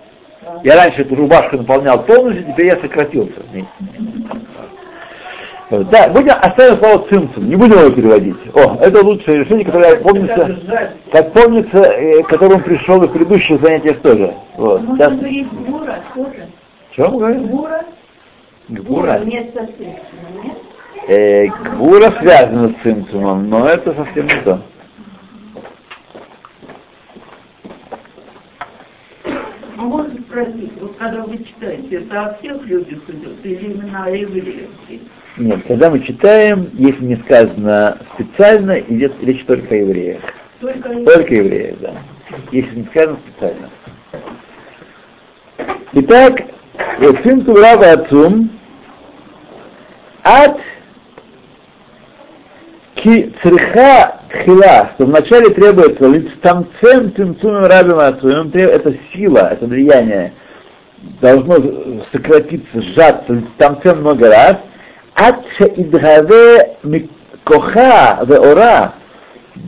[0.64, 3.40] Я раньше эту рубашку наполнял полностью, теперь я сократился.
[5.70, 8.36] Да, будем оставим слово цимцум, не будем его переводить.
[8.54, 10.58] О, это лучшее решение, которое помнится,
[11.12, 14.32] как помнится, э, к которому пришел и в предыдущих занятиях тоже.
[14.56, 14.82] Вот.
[14.82, 15.12] Можно Сейчас...
[15.18, 16.48] говорить гура тоже.
[16.90, 17.46] Чего мы говорим?
[17.48, 17.84] Гура.
[18.68, 19.18] Гура.
[19.18, 19.68] Вместо?
[21.06, 24.60] Э, Гура связана с цимцумом, но это совсем не то.
[29.76, 34.10] А можно спросить, вот когда вы читаете, это о всех людях идет или именно о
[34.10, 34.70] евреях?
[35.38, 40.20] Нет, когда мы читаем, если не сказано специально, идет речь только о евреях.
[40.60, 41.92] Только, только евреев, да.
[42.50, 43.70] Если не сказано специально.
[45.92, 46.42] Итак,
[47.22, 48.50] сын Турава Ацум
[50.24, 50.58] от
[52.96, 60.32] Ки цриха тхила, что вначале требуется лицтамцем цимцумем рабим отцум, это сила, это влияние,
[61.20, 64.56] должно сократиться, сжаться лицтамцем много раз,
[65.18, 66.76] адша идгаве
[67.44, 68.94] коха ве ора,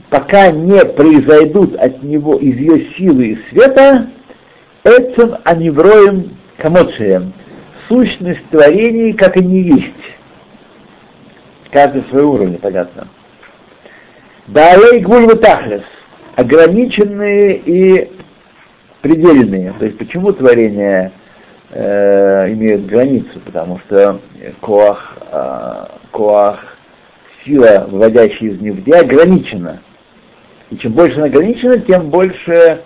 [0.08, 4.06] пока не произойдут от него из ее силы и света,
[4.84, 7.32] этим аневроем камотшеем,
[7.88, 9.94] сущность творений, как они есть.
[11.70, 13.08] Каждый свой уровень, понятно.
[14.46, 15.82] Далей гуль тахлес,
[16.36, 18.10] ограниченные и
[19.00, 19.72] предельные.
[19.78, 21.12] То есть почему творения
[21.70, 23.40] э, имеют границу?
[23.44, 24.20] Потому что
[24.60, 26.76] коах, э, коах,
[27.44, 29.80] сила, выводящая из небытия, ограничена.
[30.70, 32.82] И чем больше она ограничена, тем больше,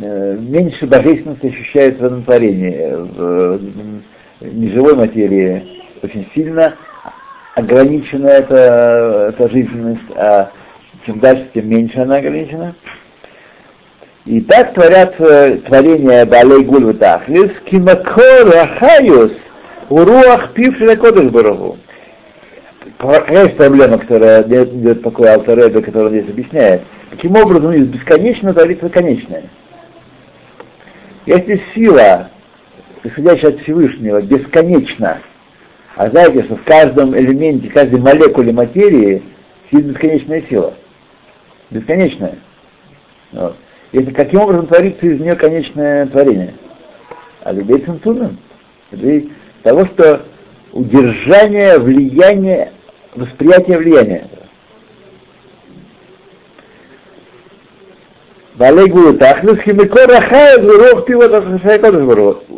[0.00, 2.92] э, меньше божественности ощущается в этом творении.
[2.92, 3.58] В,
[4.40, 5.62] в неживой материи
[6.02, 6.74] очень сильно
[7.54, 10.50] ограничена эта, эта жизненность, а
[11.04, 12.74] чем дальше, тем меньше она ограничена.
[14.30, 19.32] И так творят э, творения Балей Гульва Тахлис, Кимакор Ахайус,
[19.88, 21.78] Уруах Пивши Кодыш Барагу.
[22.96, 26.82] Какая есть проблема, которая идет такой Алтареба, который он здесь объясняет?
[27.10, 29.42] Каким образом из бесконечного творится конечное?
[31.26, 32.30] Если сила,
[33.02, 35.18] исходящая от Всевышнего, бесконечна,
[35.96, 39.24] а знаете, что в каждом элементе, в каждой молекуле материи
[39.72, 40.74] сидит бесконечная сила–
[41.70, 42.36] бесконечная.
[43.32, 43.56] Вот.
[43.92, 46.54] Если каким образом творится из нее конечное творение?
[47.42, 48.38] А любой цинцумин.
[48.92, 49.30] И
[49.62, 50.22] того, что
[50.72, 52.72] удержание влияния,
[53.14, 54.24] восприятие влияния.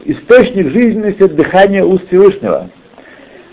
[0.05, 2.69] Источник жизненности от дыхания уст Всевышнего.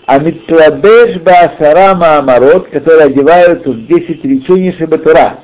[0.06, 5.38] А митладеш баасарама амарот, которые одеваются в 10 речений Шебатура,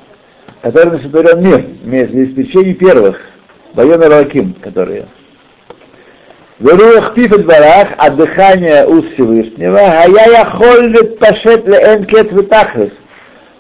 [0.62, 3.20] которыми сотворен мир, в исключении первых,
[3.74, 5.06] Байон Раким, которые.
[6.58, 12.92] Веруах пифет барах, а дыхание уст Всевышнего, а я я холлит пашет ле энкет витахлес,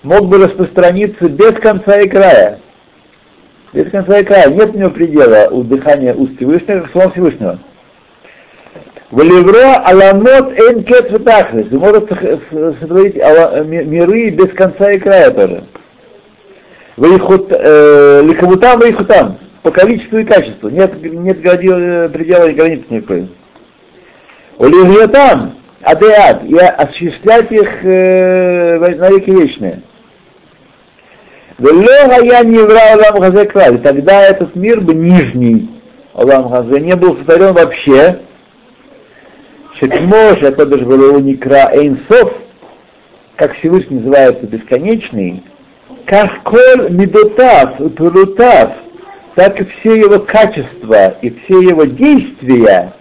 [0.02, 2.60] мог бы распространиться без конца и края.
[3.74, 4.48] Без конца и края.
[4.48, 7.58] Нет у него предела у дыхания уст Всевышнего, как слова Всевышнего.
[9.10, 11.70] В Левро аламот энкет витахлес.
[11.70, 12.08] Может
[12.80, 15.64] сотворить миры без конца и края тоже.
[16.96, 20.68] Лихамутам вейхутам по количеству и качеству.
[20.70, 23.28] Нет, нет предела и границ никакой.
[24.58, 29.82] Улириотам, адеад, и осуществлять их э, на веки вечные.
[31.58, 33.80] Я не врал Алам Хазе краль.
[33.80, 35.70] Тогда этот мир бы нижний
[36.14, 38.20] Алам Хазе не был сотворен вообще.
[39.78, 42.32] Шекмош, это даже было Никра Эйнсов,
[43.36, 45.42] как Всевышний называется бесконечный,
[46.06, 48.72] как коль медотав, пилутав,
[49.34, 52.94] так и все его качества и все его действия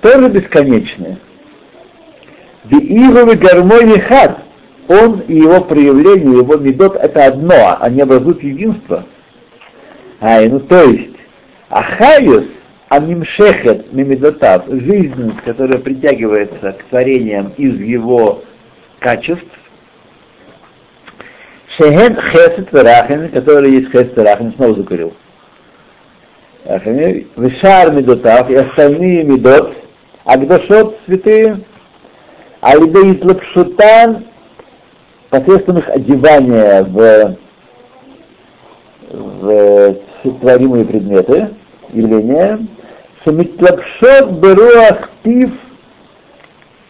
[0.00, 1.18] тоже бесконечны.
[2.64, 4.40] Биивовый гармоний хат,
[4.88, 9.04] он и его проявление, его медот это одно, они образуют единство.
[10.20, 11.16] Ай, ну то есть,
[11.68, 12.44] ахаюс,
[12.88, 18.42] анимшехет мимедотав, жизненность, которая притягивается к творениям из его
[18.98, 19.59] качеств,
[21.76, 25.12] Шехен хесед верахин, который есть хесед верахин, снова закурил.
[26.64, 29.74] Вишар медотав и остальные медот,
[30.24, 31.60] агдашот святые,
[32.60, 34.24] а либо излапшутан
[35.30, 37.36] посредством их одевания в,
[39.10, 39.94] в
[40.40, 41.50] творимые предметы,
[41.92, 42.66] явления,
[43.24, 45.52] шемитлапшот беруах пив,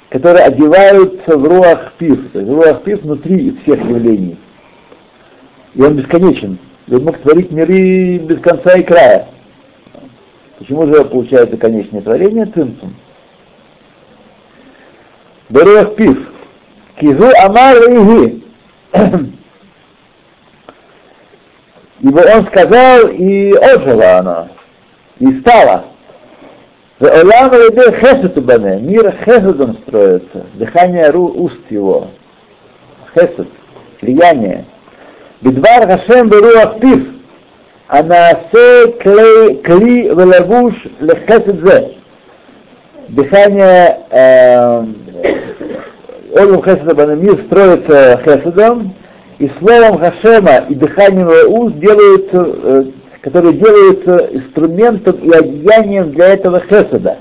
[0.09, 4.39] которые одеваются в руах пив, то есть руах пив внутри всех явлений.
[5.75, 6.59] И он бесконечен.
[6.87, 9.29] И он мог творить миры без конца и края.
[10.59, 12.95] Почему же получается конечное творение цинцум?
[15.49, 16.31] Берех пив.
[16.97, 18.45] Кизу амар иги.
[22.01, 24.49] Ибо он сказал, и ожила она,
[25.19, 25.85] и стала.
[26.99, 32.09] Олам хесету бане, мир хесетом строится, дыхание уст его.
[33.15, 33.49] Хесет,
[34.01, 34.65] влияние.
[35.43, 37.09] Бедвар Хашем беруах пив,
[37.89, 41.93] Анаасе кли велавуш лехесед зе.
[43.09, 43.99] Дыхание
[46.37, 48.95] Олум Хеседа Банамир строится Хеседом,
[49.39, 57.17] и словом Хашема и дыханием уст делаются, которые делаются инструментом и одеянием для этого Хеседа.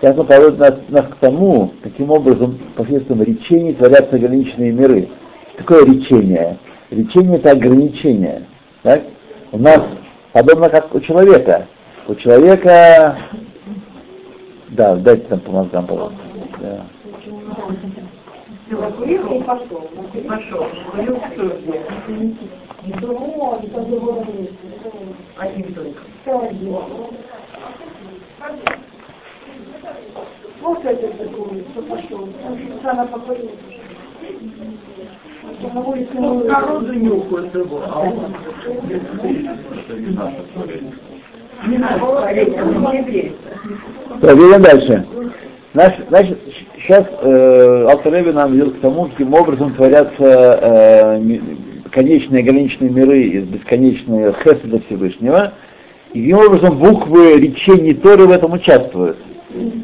[0.00, 5.08] Сейчас он проводит нас, нас к тому, каким образом посредством речений творятся ограниченные миры.
[5.56, 6.58] Такое речение?
[6.92, 8.46] Речение это ограничение.
[8.82, 9.02] Так?
[9.50, 9.80] у нас
[10.32, 11.66] подобно как у человека.
[12.06, 13.16] У человека,
[14.68, 16.18] да, дайте там по мозгам, пожалуйста.
[16.60, 16.84] Да.
[25.38, 26.02] Один только.
[30.60, 32.28] Вот это такое, что пошел.
[32.84, 33.50] Она покурила.
[36.14, 38.34] Ну, народу нюхают его, а он...
[44.20, 45.06] Пойдем дальше.
[45.74, 46.38] Значит, значит
[46.76, 51.38] сейчас э, Алтареви нам ведет к тому, каким образом творятся э,
[51.90, 55.54] конечные ограниченные миры из бесконечного Хеседа Всевышнего,
[56.12, 59.16] и каким образом буквы речений Торы в этом участвуют.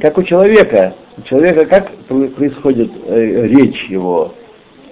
[0.01, 0.95] Как у человека.
[1.18, 1.90] У человека как
[2.36, 4.34] происходит э, речь его,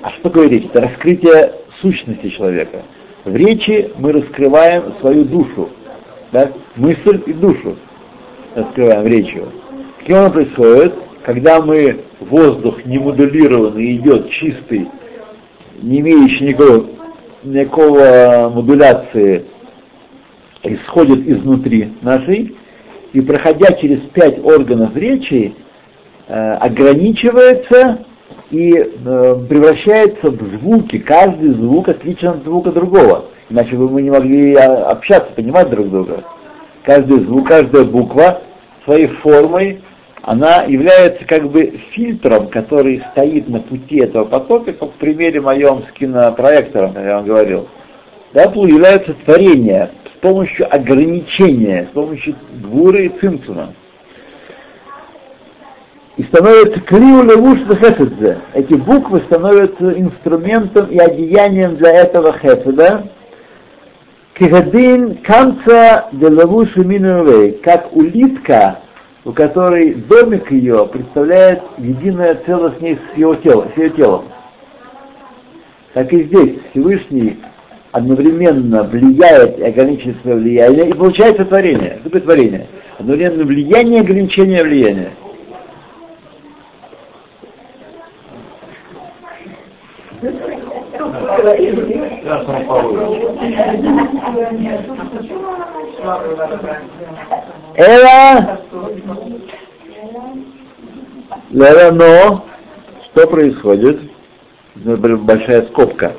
[0.03, 0.65] а что такое речь?
[0.65, 2.83] Это раскрытие сущности человека.
[3.25, 5.69] В речи мы раскрываем свою душу,
[6.33, 6.51] да?
[6.75, 7.77] мысль и душу
[8.57, 9.53] раскрываем речью.
[10.01, 10.95] Каким оно происходит?
[11.23, 14.89] Когда мы воздух не модулированный идет чистый,
[15.81, 16.87] не имеющий никакого,
[17.45, 19.45] никакого модуляции,
[20.65, 22.57] исходит изнутри нашей,
[23.13, 25.55] и проходя через пять органов речи,
[26.35, 28.05] ограничивается
[28.51, 30.99] и э, превращается в звуки.
[30.99, 33.27] Каждый звук отличен от звука другого.
[33.51, 36.25] Иначе бы мы не могли а, общаться, понимать друг друга.
[36.85, 38.43] Каждый звук, каждая буква
[38.85, 39.81] своей формой
[40.23, 45.85] она является как бы фильтром, который стоит на пути этого потока, как в примере моем
[45.85, 47.69] с кинопроектором, как я вам говорил.
[48.35, 53.73] Да, является творение с помощью ограничения, с помощью гвуры и цимцума.
[56.17, 58.39] И становится криу левуш хеседзе.
[58.55, 63.09] Эти буквы становятся инструментом и одеянием для этого хеседа.
[64.35, 68.79] Кигадин канца де левуши минуэлей, как улитка
[69.27, 74.27] у которой домик ее представляет единое целое с ней с, его телом, с ее телом.
[75.95, 77.41] Так и здесь Всевышний
[77.91, 81.99] одновременно влияет и ограничивает свое влияние, и получается творение.
[82.05, 82.69] Такое творение?
[82.99, 84.63] Одновременно влияние, ограничение
[91.55, 92.27] влияния.
[97.77, 98.61] Эла
[101.51, 102.45] Лера, но
[103.05, 104.01] что происходит?
[104.75, 106.13] Большая скобка.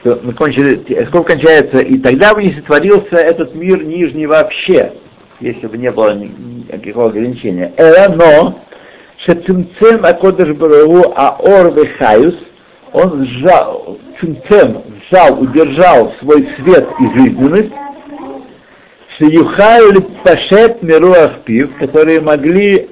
[0.00, 4.94] Что кончили, скобка кончается, и тогда бы не сотворился этот мир нижний вообще,
[5.40, 7.72] если бы не было никакого ограничения.
[7.76, 8.60] Эла, но
[9.18, 12.34] Шецимцем Акодыш Барагу Аор Вехаюс,
[12.92, 17.72] он сжал, цимцем, сжал, удержал свой свет и жизненность,
[19.18, 22.88] Шиюхай Пашет Мируах Пив, которые могли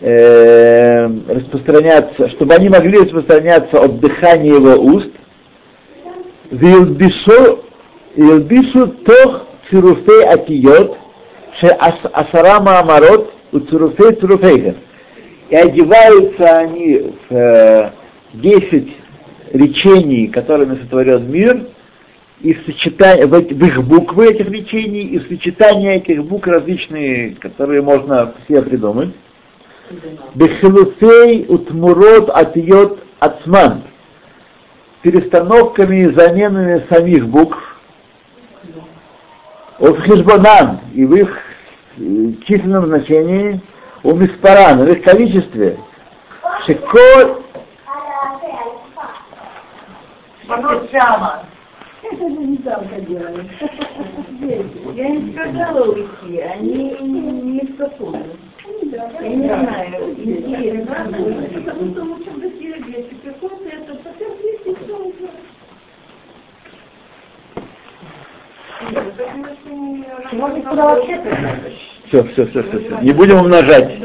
[0.00, 5.10] э, распространяться, чтобы они могли распространяться от дыхания его уст,
[6.50, 7.58] Вилбишу
[9.06, 10.98] тох цируфей атиот,
[11.60, 14.76] ше асарама амарот, у цируфей цируфейхем.
[15.50, 17.90] И одеваются они в э,
[18.32, 18.96] 10
[19.52, 21.66] речений, которыми сотворен мир,
[22.40, 27.82] и в, сочетании, в, в их буквы этих речений, и в этих букв различные, которые
[27.82, 29.10] можно все придумать.
[30.34, 33.82] Бехилуфей утмурот атиот ацман.
[35.02, 37.58] Перестановками и заменами самих букв.
[39.78, 41.36] От хижбанан и в их
[41.98, 43.60] э, численном значении,
[44.04, 45.78] у миспаран, в их количестве.
[46.64, 47.41] Шиколь
[50.90, 51.44] Прямо.
[52.02, 53.48] Это же не жалко делали.
[54.94, 58.24] Я не сказала уйти, они не способны.
[59.20, 60.94] Я не знаю, интересно.
[61.54, 65.30] Потому что лучше бы сердечко, приходит это, потом есть и все уже.
[70.32, 71.22] Может, куда вообще
[72.06, 72.98] Все, все, все, все, все.
[73.00, 73.98] Не будем умножать.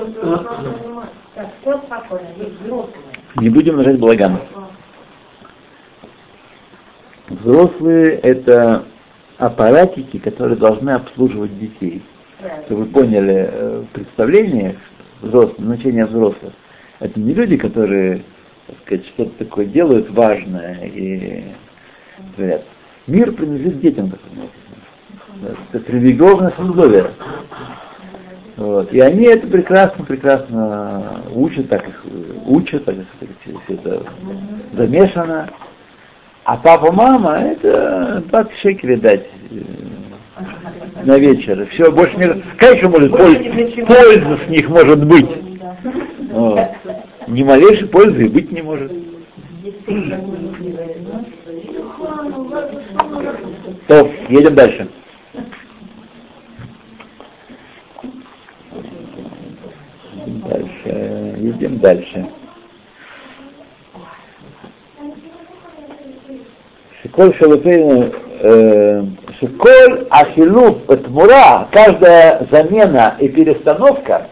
[1.35, 3.03] Так, все спокойно, есть взрослые.
[3.35, 4.39] Не будем умножать благам.
[7.29, 8.83] Взрослые это
[9.37, 12.01] аппаратики, которые должны обслуживать детей.
[12.65, 14.77] Чтобы вы поняли э, представление
[15.21, 16.53] взрослых, значение взрослых.
[16.99, 18.23] Это не люди, которые
[18.67, 21.45] так сказать, что-то такое делают важное и
[22.35, 22.63] говорят.
[23.07, 24.19] Мир принадлежит детям, как.
[25.71, 27.11] Это религиозное условие.
[28.57, 28.91] Вот.
[28.91, 32.03] И они это прекрасно, прекрасно учат, так их
[32.45, 33.05] учат, так их
[33.41, 34.03] все это
[34.73, 35.49] замешано.
[36.47, 39.25] А папа, мама, это 20 шекелей дать
[41.03, 41.67] на вечер.
[41.71, 42.41] Все, больше не...
[42.55, 45.27] Конечно, может, польза, польза с них может быть.
[46.31, 46.61] Вот.
[47.27, 48.93] Ни малейшей пользы и быть не может.
[53.87, 54.87] То, едем дальше.
[60.25, 62.25] Дальше, едем дальше.
[67.15, 68.11] Шалуфейну,
[69.39, 70.77] шиколь ахилуф
[71.09, 74.27] мура, каждая замена и перестановка,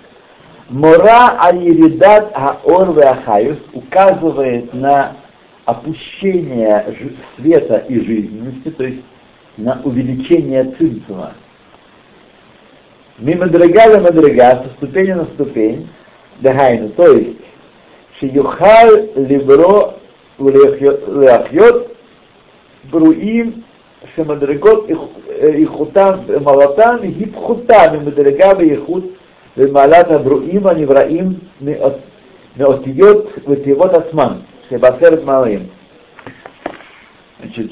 [0.70, 5.14] мура айридат аор ахаюс указывает на
[5.66, 6.86] опущение
[7.38, 9.02] света и жизненности, то есть
[9.58, 11.34] на увеличение цинцума.
[13.18, 15.90] Мимо драга мадрега, со ступени на ступень,
[16.42, 17.38] дагайну, то есть,
[18.20, 19.94] шиюхал либро
[22.85, 23.65] леахьот бруим
[24.15, 29.05] шемадрегот ихутам малатам гипхутам מדרגה בייחוד
[29.57, 31.33] במעלת הברואים הנבראים
[32.57, 34.33] מאותיות ותיבות עצמן,
[34.71, 35.67] שבעשרת מעלים.
[37.41, 37.71] Значит,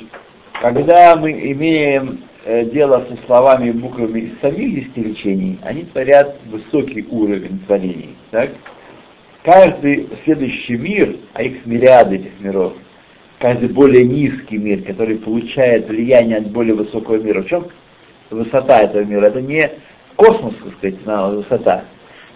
[0.63, 7.07] когда мы имеем э, дело со словами и буквами из самих десятиречений, они творят высокий
[7.11, 8.17] уровень творений.
[8.31, 8.51] Так?
[9.45, 12.73] Каждый следующий мир, а их мириады этих миров,
[13.44, 17.42] каждый более низкий мир, который получает влияние от более высокого мира.
[17.42, 17.68] В чем
[18.30, 19.26] высота этого мира?
[19.26, 19.70] Это не
[20.16, 21.84] космос, так сказать, на высота.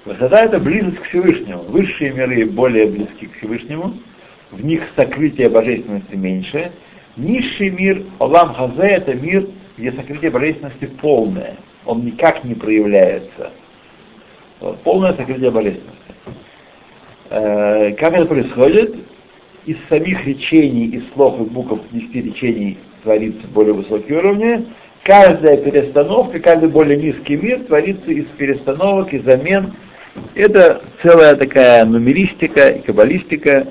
[0.03, 1.63] Высота это близость к Всевышнему.
[1.63, 3.93] Высшие миры более близки к Всевышнему,
[4.51, 6.73] в них сокрытие божественности меньше.
[7.15, 9.47] Низший мир, Алам Хазе, это мир,
[9.77, 11.55] где сокрытие божественности полное.
[11.85, 13.53] Он никак не проявляется.
[14.59, 15.93] Вот, полное сокрытие божественности.
[17.29, 18.97] Э, как это происходит?
[19.67, 24.69] Из самих речений, из слов и букв десяти речений творится более высокий уровень.
[25.03, 29.73] Каждая перестановка, каждый более низкий мир творится из перестановок и замен.
[30.35, 33.67] Это целая такая нумеристика и каббалистика.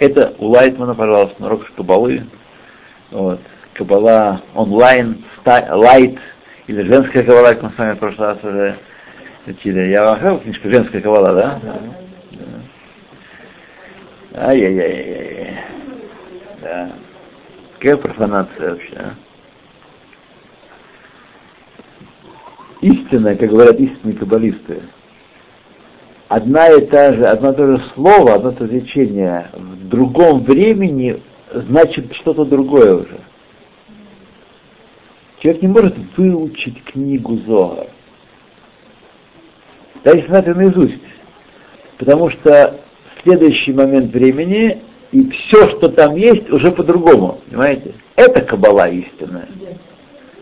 [0.00, 2.24] Это у Лайтмана, пожалуйста, на уроках Кабалы.
[3.12, 3.38] Вот.
[3.74, 6.18] Кабала онлайн, лайт,
[6.66, 8.74] или женская кабала, как мы с вами в прошлый раз уже
[9.46, 9.82] учили.
[9.82, 11.60] Я вам книжку «Женская кабала», да?
[11.62, 12.01] да.
[14.34, 15.58] Ай-яй-яй-яй.
[16.60, 16.92] Да.
[17.78, 19.14] Какая профанация вообще, а?
[22.80, 24.82] Истина, как говорят истинные каббалисты,
[26.28, 29.88] одна и та же, одно и то же слово, одно и то же речение в
[29.88, 31.22] другом времени
[31.52, 33.20] значит что-то другое уже.
[35.38, 37.88] Человек не может выучить книгу Зоар.
[40.04, 41.02] Даже знать ее наизусть.
[41.98, 42.80] Потому что
[43.22, 47.40] следующий момент времени и все, что там есть, уже по-другому.
[47.48, 47.94] Понимаете?
[48.16, 49.48] Это кабала истинная.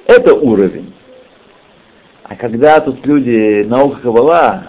[0.06, 0.92] Это уровень.
[2.24, 4.68] А когда тут люди, наука кабала,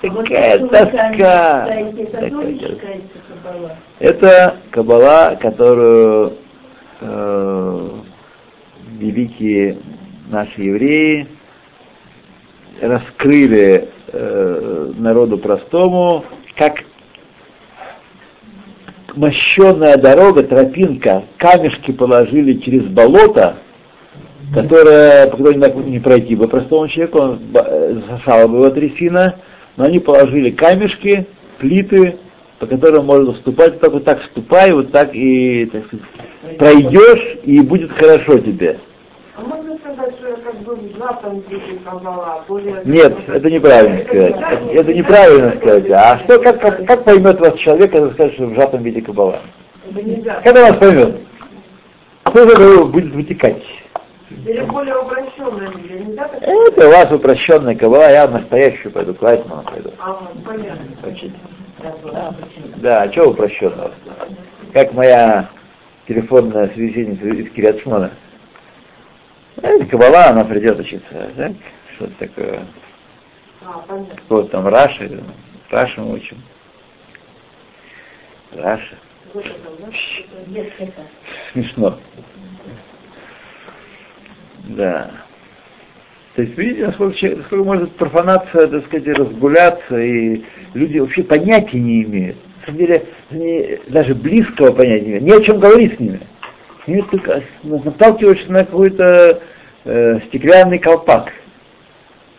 [0.00, 1.68] такая тоска.
[3.98, 6.34] Это кабала, которую
[7.00, 7.88] э,
[8.98, 9.78] великие
[10.30, 11.28] наши евреи
[12.80, 16.24] раскрыли э, народу простому,
[16.56, 16.84] как
[19.18, 23.56] мощенная дорога, тропинка, камешки положили через болото,
[24.54, 27.38] которое, по которому не пройти бы простому человеку, он
[28.08, 29.36] засала бы его трясина,
[29.76, 31.26] но они положили камешки,
[31.58, 32.16] плиты,
[32.58, 36.06] по которым можно ступать, так вот так ступай, вот так и так сказать,
[36.58, 38.78] пройдешь, и будет хорошо тебе.
[39.38, 42.82] А можно сказать, что как бы в сжатом виде кабала, более...
[42.84, 44.34] Нет, это неправильно сказать.
[44.34, 45.90] Это, это неправильно сказать.
[45.92, 49.38] А что, как, как, как поймет вас человек, когда скажет, что в сжатом виде кабала?
[49.94, 51.20] Он вас поймет?
[52.26, 53.62] Что из этого будет вытекать?
[54.30, 59.90] Или более упрощенная нельзя Это у вас упрощенная кабала, я настоящую пойду, к Лайтману пойду.
[60.00, 60.84] А, понятно.
[61.08, 61.32] Учить.
[62.12, 62.34] Да,
[62.76, 63.92] да а что упрощенного?
[64.72, 65.48] Как моя
[66.08, 68.10] телефонная священница из Кириатшмана.
[69.62, 71.30] Это кабала, она придет учиться.
[71.36, 71.52] Да?
[71.94, 72.66] Что это такое?
[73.64, 73.84] А.
[74.28, 75.20] Вот там Раши,
[75.70, 76.42] Раши мы учим.
[78.52, 78.96] Раши.
[79.34, 79.42] Да?
[81.52, 81.98] Смешно.
[84.68, 85.10] Да.
[86.34, 90.44] То есть видите, насколько, насколько может профанация, так сказать, разгуляться, и
[90.74, 92.36] люди вообще понятия не имеют.
[92.60, 96.20] На самом деле, они даже близкого понятия не имеют, ни о чем говорить с ними.
[96.88, 99.42] Ними только наталкиваешься на какой-то
[99.84, 101.34] э, стеклянный колпак.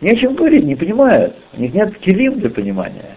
[0.00, 1.36] Ни о чем говорить, не понимают.
[1.52, 3.16] У них нет килим для понимания.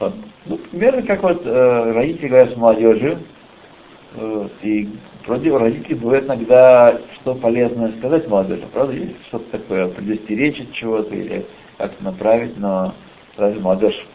[0.00, 0.14] Вот.
[0.46, 3.18] Ну, примерно как вот э, родители говорят с молодежью,
[4.14, 4.88] э, и
[5.26, 11.14] вроде родителей бывает иногда, что полезно сказать молодежи, правда, есть что-то такое, предостеречь от чего-то
[11.14, 11.44] или
[11.76, 12.94] как-то направить, но
[13.36, 14.06] разве молодежь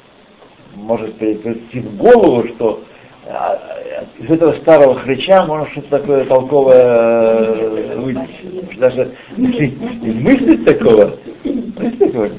[0.73, 2.83] может при- прийти в голову, что
[3.23, 8.79] из этого старого хряча можно что-то такое толковое э, вытащить.
[8.79, 9.75] Даже если
[10.23, 12.29] мыслить такого, мыслить такого.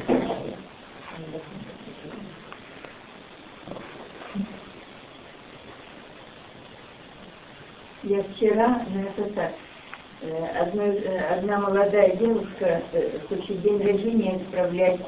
[8.02, 9.52] Я вчера, ну это так,
[10.22, 12.82] э, одной- э, одна молодая девушка
[13.28, 15.02] хочет день рождения справлять э,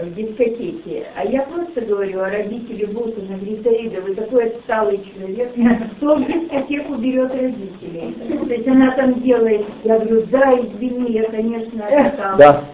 [0.00, 1.06] в дискотеке.
[1.16, 5.52] А я просто говорю, а родители будут уже, говорит, Аида, вы такой отсталый человек,
[5.96, 8.14] кто в дискотеку берет родителей?
[8.46, 12.36] То есть она там делает, я говорю, да, извини, я, конечно, отстала.
[12.36, 12.64] Да.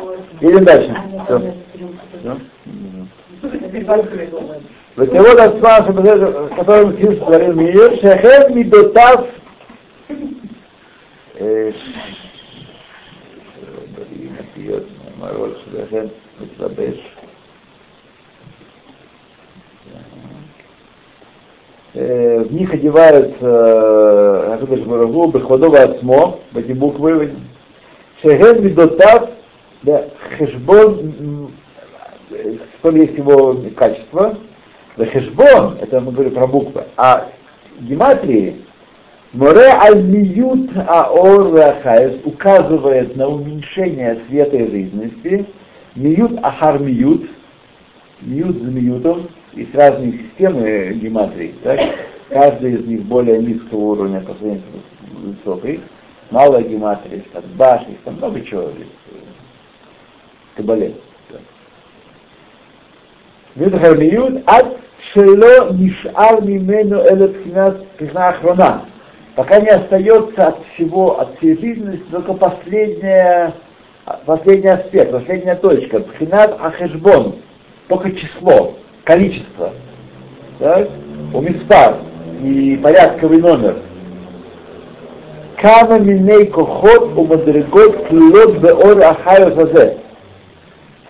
[0.00, 0.18] Вот.
[0.40, 0.90] Идем дальше.
[0.90, 1.38] Она Всё.
[1.38, 1.42] там
[2.24, 2.36] Да?
[4.98, 9.24] ותראו לעצמם שבזה, כתוב עם דברים מיר, שאחד מידותיו
[13.62, 14.82] אה, בלי נטיות,
[15.18, 16.06] אמרו לך לכן
[16.40, 17.16] מתלבש.
[21.94, 27.32] Э, В них одеваются Акадыш Барагу, Бехвадова Ацмо, в эти буквы.
[28.22, 29.30] Шеген Мидотав,
[29.82, 30.04] да,
[30.36, 31.52] Хешбон, м,
[32.30, 34.36] э, сколь есть его качество,
[34.96, 37.28] да Хешбон, это мы говорим про буквы, а
[37.80, 38.64] гематрии,
[39.33, 45.47] Море аль-миют аор вахаес указывает на уменьшение света и жизненности.
[45.95, 47.23] Миют ахар миют,
[48.21, 51.79] миют за миютом, есть разные системы гематрии, так?
[52.29, 54.63] каждая из них более низкого уровня по сравнению
[55.01, 55.81] с высокой.
[56.29, 58.91] Малая гематрия, есть там баш, есть там много чего есть
[60.53, 60.93] в Кабале.
[63.55, 64.77] Миют ахар миют, ад
[65.11, 68.92] шело нишар мимену эле пхина охрона
[69.35, 73.53] пока не остается от всего, от всей жизненности только последняя,
[74.25, 77.35] последний аспект, последняя точка, пхинат ахешбон,
[77.87, 79.71] только число, количество,
[80.59, 80.89] так?
[81.33, 81.97] у миспар
[82.41, 83.77] и порядковый номер.
[85.57, 89.95] Кама миней кохот у мадригот клот беор ахайо.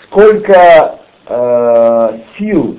[0.03, 2.77] Сколько э, сил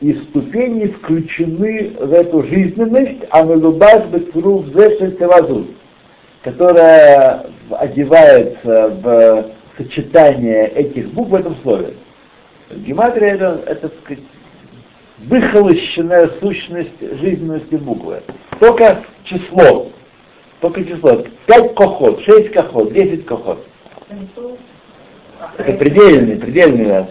[0.00, 5.68] и ступени включены в эту жизненность, а мелубаш бетфру зешельтевазут,
[6.42, 9.44] которая одевается в
[9.76, 11.94] сочетание этих букв в этом слове.
[12.70, 14.24] Гематрия это, это так сказать,
[15.18, 18.22] выхолощенная сущность жизненности буквы.
[18.58, 19.90] Только число.
[20.60, 21.24] Только число.
[21.46, 23.64] Пять кохот, шесть кохот, десять кохот.
[25.58, 27.06] Это предельный, предельный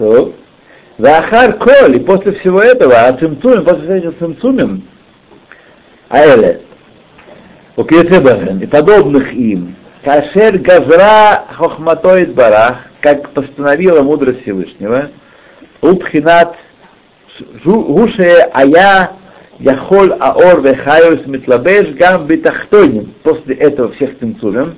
[0.00, 0.32] То,
[0.96, 4.82] Вахар Коль, и после всего этого, а цимцумим, после этих цимцумим,
[6.08, 6.62] аэле,
[7.76, 15.10] укьецебахен, и подобных им, кашер газра хохматоид барах, как постановила мудрость Всевышнего,
[15.82, 16.56] упхинат
[17.62, 19.10] гуше ая
[19.58, 24.76] яхоль аор вехайус митлабеш гам битахтойним, после этого всех цимцумим,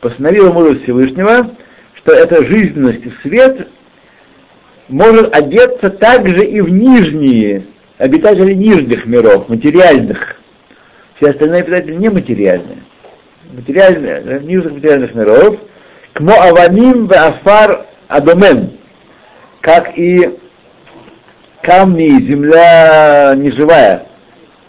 [0.00, 1.56] постановила мудрость Всевышнего,
[1.96, 3.66] что эта жизненность и свет
[4.90, 7.64] может одеться также и в нижние,
[7.98, 10.36] обитатели нижних миров, материальных.
[11.16, 12.78] Все остальные обитатели нематериальные.
[13.52, 15.56] Материальные, э, нижних материальных миров.
[16.12, 18.72] Кмо аваним в афар адомен.
[19.60, 20.38] Как и
[21.62, 24.06] камни, земля неживая.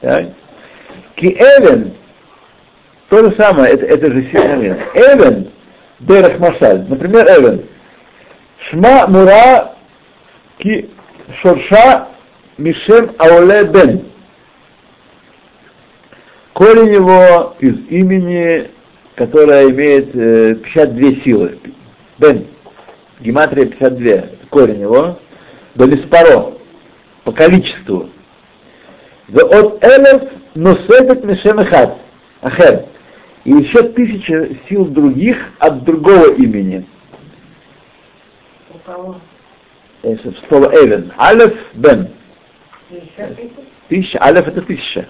[0.01, 0.25] Так?
[1.15, 1.93] Ки Эвен,
[3.09, 4.77] то же самое, это, это же синоним.
[4.93, 5.51] Эвен,
[5.99, 7.65] Дерах Машаль, например, Эвен.
[8.57, 9.71] Шма Мура
[10.61, 10.89] Ки
[11.41, 12.07] Шорша
[12.59, 14.05] Мишем Ауле Бен.
[16.53, 18.69] Корень его из имени,
[19.15, 21.59] которое имеет э, 52 силы.
[22.19, 22.45] Бен.
[23.21, 24.23] Гематрия 52.
[24.51, 25.17] Корень его.
[25.73, 26.53] Белиспаро.
[27.23, 28.11] По количеству.
[29.29, 31.97] Да от Элев Носефет Мишем Эхад.
[32.41, 32.85] Ахер.
[33.45, 36.85] И еще тысяча сил других от другого имени.
[38.69, 39.15] У кого?
[40.47, 41.11] Слово Эвен.
[41.17, 42.09] Алеф Бен.
[43.87, 44.21] Тысяча.
[44.23, 45.05] Алеф это тысяча.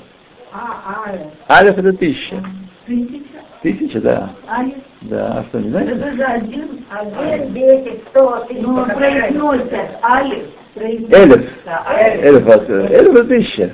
[0.51, 1.05] А,
[1.49, 1.77] Алеф.
[1.77, 2.43] Это тысяча.
[2.85, 3.21] Тысяча.
[3.61, 4.29] Тысяча, да.
[4.47, 4.75] Алеф.
[5.01, 5.91] Да, а что, не знаете?
[5.93, 6.85] Это же один.
[6.89, 8.61] Один, десять, сто, тысяча.
[8.63, 9.73] Ну, произносят
[10.03, 10.45] Алеф.
[10.73, 11.13] произносят.
[11.13, 11.49] Элев.
[11.65, 12.23] Алеф.
[12.25, 13.71] Элев, это- элев это тысяча.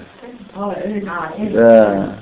[0.55, 0.69] А.
[0.71, 1.33] А.
[1.53, 2.13] Да.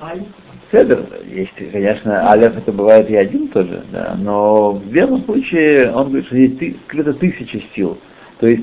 [0.00, 0.26] Алеф.
[0.70, 6.08] Седер, есть, конечно, Алеф это бывает и один тоже, да, но в первом случае он
[6.08, 7.98] говорит, что есть ты- скрыто тысяча сил.
[8.38, 8.62] То есть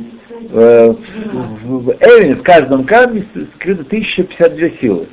[0.51, 0.93] э,
[1.63, 5.07] в, в Эвене, в каждом камне скрыто 1052 силы.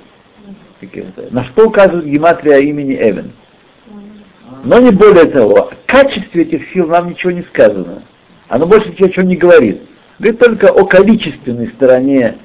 [0.81, 1.27] Какие-то.
[1.31, 3.33] На что указывает гематрия имени Эвен.
[4.63, 8.03] Но не более того, о качестве этих сил нам ничего не сказано.
[8.49, 9.83] Оно больше ничего не говорит.
[10.21, 12.37] Говорит только о количественной стороне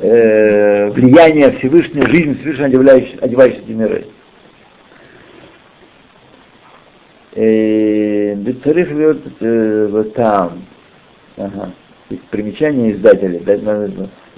[0.00, 4.06] э, влияния Всевышней, жизни Всевышнего, одевающей, одевающей миры.
[7.34, 8.88] Бецарих
[9.40, 10.64] э, вот там.
[11.36, 11.72] Ага.
[12.30, 13.40] Примечание издателя.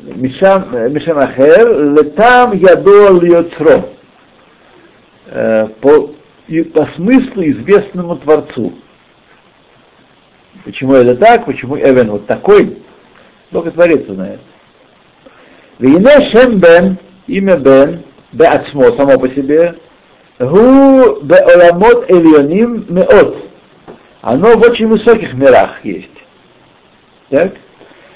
[0.00, 3.88] Мишам э, Ахер, летам ядо льоцро.
[5.26, 6.14] Э, По,
[6.72, 8.74] по смыслу известному Творцу.
[10.64, 12.78] Почему это так, почему Эвен вот такой,
[13.50, 14.40] только Творец знает.
[15.78, 18.02] Вине Шем Бен, имя Бен,
[18.32, 19.74] Беацмо, само по себе,
[20.38, 23.36] Гу Беоламот Эльоним Меот.
[24.20, 26.08] Оно в очень высоких мирах есть.
[27.28, 27.52] Так?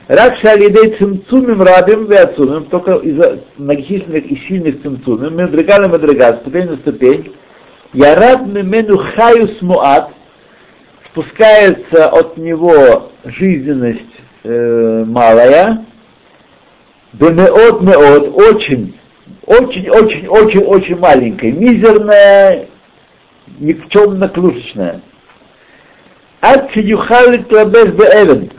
[0.09, 6.71] Рак шалидей цимцумим рабим веацумим, только из-за многочисленных и сильных цимцумим, медрегал и медрегал, ступень
[6.71, 7.35] на ступень,
[7.93, 10.09] ярад мемену хаюс муат,
[11.11, 14.01] спускается от него жизненность
[14.45, 15.85] э, малая,
[17.13, 18.97] бемеот меот, очень,
[19.47, 22.67] очень, очень, очень, очень маленькая, мизерная,
[23.59, 25.01] никчемно-клушечная.
[26.41, 28.51] Ад юхалит лабес беэвен,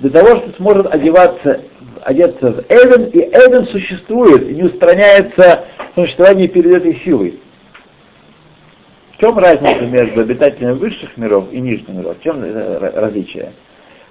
[0.00, 1.62] для того, что сможет одеваться,
[2.02, 5.64] одеться в Эден, и Эден существует и не устраняется
[5.94, 7.40] существование перед этой силой.
[9.12, 12.16] В чем разница между обитателями высших миров и нижних миров?
[12.18, 13.52] В чем различие?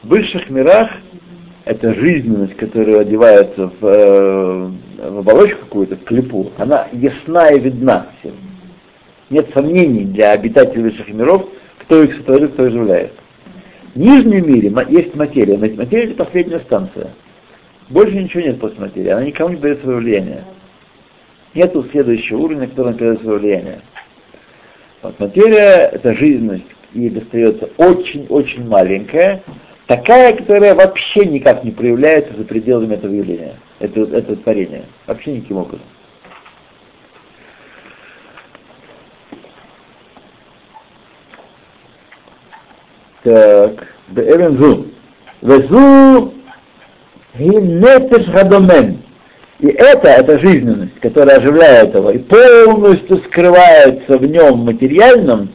[0.04, 0.90] В высших мирах
[1.68, 4.72] эта жизненность, которая одевается в, э,
[5.10, 8.34] в оболочку какую-то, в клепу, она ясна и видна всем.
[9.30, 11.50] Нет сомнений для обитателей высших миров,
[11.80, 13.12] кто их сотворил, кто оживляет.
[13.94, 15.58] В нижнем мире есть материя.
[15.58, 17.10] Материя это последняя станция.
[17.90, 19.10] Больше ничего нет после материи.
[19.10, 20.44] Она никому не дает свое влияние.
[21.54, 23.82] Нету следующего уровня, который передает свое влияние.
[25.02, 29.42] Вот материя— это жизненность, ей достается очень-очень маленькая,
[29.88, 34.84] такая, которая вообще никак не проявляется за пределами этого явления, этого, этого творения.
[35.08, 35.86] Вообще никаким образом.
[43.24, 44.88] Так, Беэвензу.
[45.42, 46.34] Везу
[47.38, 49.02] гинетеш гадомен.
[49.60, 55.50] И это, это жизненность, которая оживляет его и полностью скрывается в нем материальном,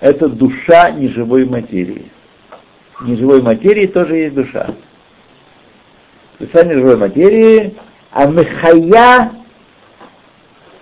[0.00, 2.10] это душа неживой материи.
[3.04, 4.68] Неживой материи тоже есть душа.
[6.38, 7.76] Душа неживой материи,
[8.10, 9.30] а мехая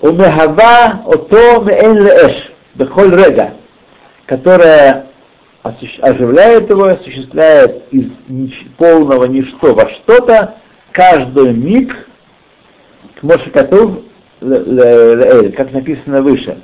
[0.01, 3.55] умехава ото меэн леэш, бехоль рега,
[4.27, 5.07] которая
[5.63, 8.07] оживляет его, осуществляет из
[8.79, 10.57] полного ничто во что-то
[10.93, 12.09] каждый миг,
[13.23, 14.01] Мошекатув,
[14.41, 16.61] как написано выше.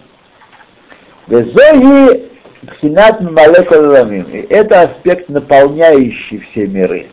[1.29, 2.28] Безоги
[2.67, 4.25] пхинат малеколамим.
[4.33, 7.07] И это аспект, наполняющий все миры.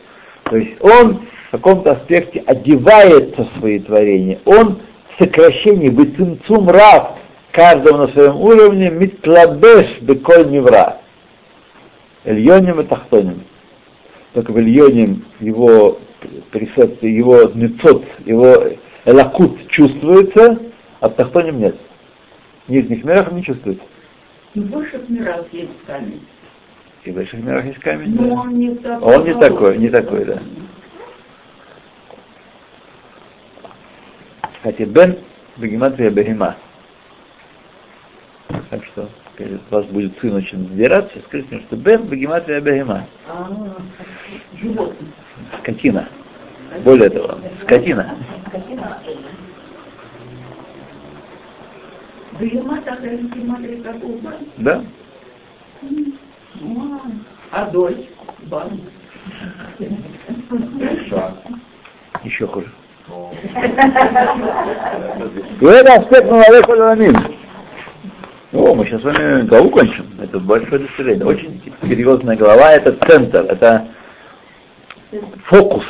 [0.44, 4.38] То есть он в каком-то аспекте одевается в свои творения.
[4.44, 4.80] Он
[5.14, 7.18] в сокращении бецимцум рав
[7.52, 10.98] каждого на своем уровне митлабеш беколь невра.
[12.24, 13.42] Эльоним и тахтоним.
[14.34, 15.98] Только в Эльоним его
[16.50, 18.56] присед, его нецот, его
[19.04, 20.58] элакут чувствуется,
[21.00, 21.76] а в тахтоним нет.
[22.66, 23.84] В нижних мирах не чувствуется.
[24.56, 26.26] И в высших мирах есть камень.
[27.04, 28.40] И в высших мирах есть камень, Но да.
[28.40, 29.14] он не такой.
[29.14, 30.38] Он не такой, не такой, да.
[34.54, 35.18] Кстати, Бен
[35.58, 36.56] Бегематрия Бегема.
[38.70, 43.06] Так что, если у вас будет сын очень сдираться, скажите ему, что Бен Бегематрия Бегема.
[43.28, 43.76] А.
[45.60, 46.08] Скотина.
[46.82, 48.16] Более того, скотина.
[48.54, 49.00] Бегема
[54.22, 54.34] бан.
[54.58, 54.84] Да?
[57.50, 58.08] А дочь?
[58.44, 58.80] Бан.
[62.24, 62.68] Еще хуже.
[65.60, 67.16] И это аспект Малалех Аламин.
[68.52, 70.06] О, мы сейчас с вами главу кончим.
[70.20, 71.24] Это большое достижение.
[71.24, 73.88] Очень серьезная глава, это центр, это
[75.44, 75.84] фокус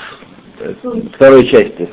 [0.61, 0.75] э,
[1.15, 1.89] второй части.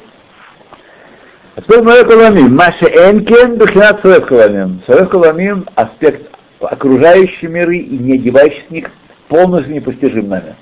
[1.55, 2.55] А теперь Малалех Аламин.
[2.55, 4.81] Маша Энкен, Бахинат Сарев Каламин.
[4.87, 8.89] Сарев Каламин— аспект окружающие миры и не одевающих в них
[9.27, 10.55] полностью непостижим нами.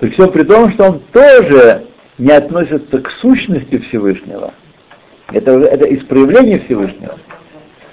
[0.00, 4.52] При всем при том, что он тоже не относится к сущности Всевышнего.
[5.32, 7.16] Это, это из проявления Всевышнего.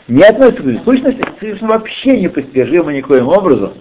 [0.08, 3.74] Не относится к сущности Всевышнего вообще непостижимо никоим образом.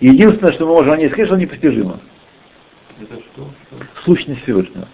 [0.00, 2.00] Единственное, что мы можем о ней сказать, что непостижимо.
[3.00, 3.48] Это что?
[4.04, 4.88] Сущность Всевышнего.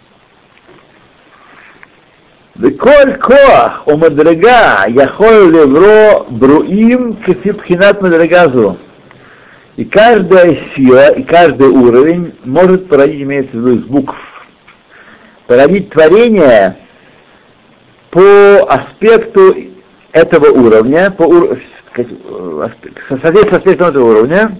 [2.59, 8.75] וכל כוח או מדרגה יכול לברוא ברואים כפי בחינת מדרגה זו.
[9.77, 14.13] И каждая сила, и каждый уровень может породить, имеется в виду из букв,
[15.47, 16.75] породить творение
[18.11, 19.55] по аспекту
[20.11, 21.57] этого уровня, по ур...
[21.95, 24.57] соответственно аспекту этого уровня,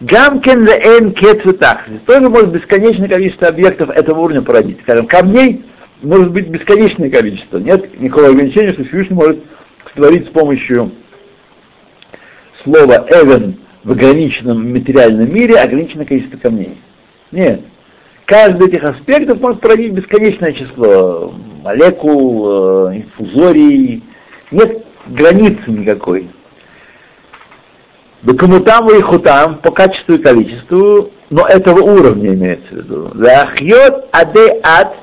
[0.00, 1.80] Гамкен леэн кетцветах.
[2.06, 4.80] Тоже может бесконечное количество объектов этого уровня породить.
[4.82, 5.64] Скажем, камней
[6.01, 7.57] может быть бесконечное количество.
[7.57, 9.39] Нет никакого ограничения, что Всевышний может
[9.91, 10.91] створить с помощью
[12.63, 16.77] слова «эвен» в ограниченном материальном мире ограниченное количество камней.
[17.31, 17.61] Нет.
[18.25, 21.33] Каждый этих аспектов может породить бесконечное число
[21.63, 24.03] молекул, э, инфузорий.
[24.51, 26.29] Нет границы никакой.
[28.23, 33.11] Бекамутам и хутам по качеству и количеству, но этого уровня имеется в виду.
[33.13, 34.95] Захьет аде ад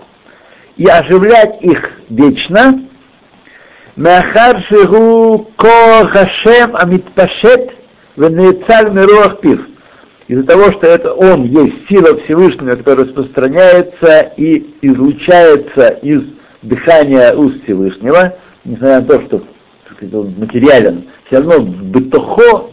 [0.77, 2.81] и оживлять их вечно.
[3.97, 7.75] Махар шигу ко хашем амитпашет
[8.17, 9.69] венецаль мируах пив.
[10.27, 16.23] Из-за того, что это он есть сила Всевышнего, которая распространяется и излучается из
[16.63, 19.43] дыхания уст Всевышнего, несмотря на то, что
[19.95, 22.71] сказать, он материален, все равно бытохо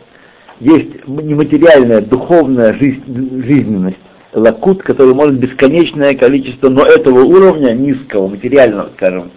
[0.60, 3.97] есть нематериальная духовная жизнь, жизненность
[4.34, 9.32] лакут, который может бесконечное количество, но этого уровня низкого, материального, скажем,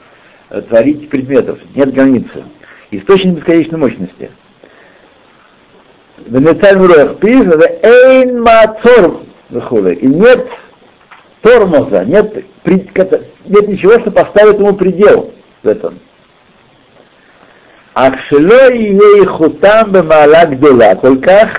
[0.50, 1.58] э, творить предметов.
[1.74, 2.44] Нет границы.
[2.90, 4.30] Источник бесконечной мощности.
[6.26, 6.30] И
[10.06, 10.46] нет
[11.42, 15.32] тормоза, нет, нет ничего, что поставит ему предел
[15.62, 15.98] в этом.
[17.92, 21.50] Акшело ей хутам бемаала гдола, только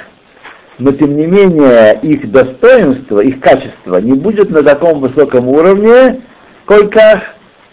[0.78, 6.21] но тем не менее их достоинство, их качество не будет на таком высоком уровне,
[6.63, 7.23] сколько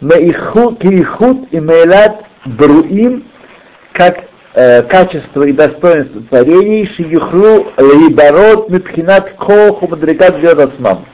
[0.00, 3.24] кирихут и мейлат бруим,
[3.92, 4.24] как
[4.54, 11.04] э, качество и достоинство творений, шиюхлу лейбарот митхинат коху мадрикат верасмам.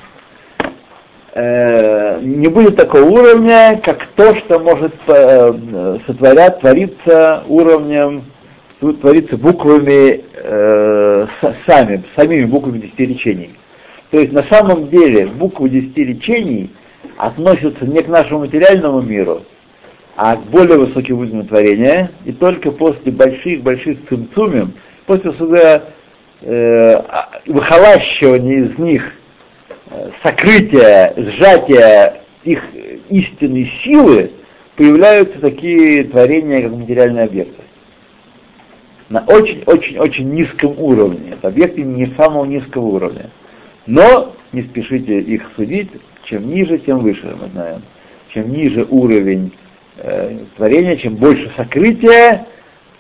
[1.35, 8.25] Э, не будет такого уровня, как то, что может э, сотворять, твориться уровнем
[8.81, 11.27] тут творится буквами э,
[11.67, 13.51] сами, самими буквами десяти речений.
[14.11, 16.71] То есть на самом деле буквы десяти речений
[17.17, 19.43] относятся не к нашему материальному миру,
[20.17, 24.75] а к более высоким уровням творения, и только после больших-больших цимцумим,
[25.07, 25.85] после суда
[26.41, 27.03] э,
[27.47, 29.13] выхолащивания из них,
[29.91, 32.63] э, сокрытия, сжатия их
[33.11, 34.31] истинной силы,
[34.77, 37.63] появляются такие творения, как материальные объекты
[39.09, 41.33] на очень-очень-очень низком уровне.
[41.33, 43.31] Это объекты не самого низкого уровня.
[43.87, 45.91] Но не спешите их судить,
[46.25, 47.83] чем ниже, тем выше, мы знаем.
[48.29, 49.53] Чем ниже уровень
[49.97, 52.47] э, творения, чем больше сокрытия,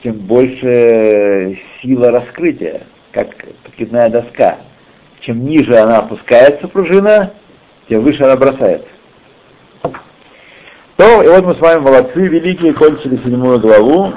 [0.03, 2.83] тем больше сила раскрытия,
[3.13, 3.29] как
[3.65, 4.59] покидная доска.
[5.21, 7.33] Чем ниже она опускается, пружина,
[7.89, 8.89] тем выше она бросается.
[10.97, 14.13] То, и вот мы с вами молодцы, великие, кончили седьмую главу.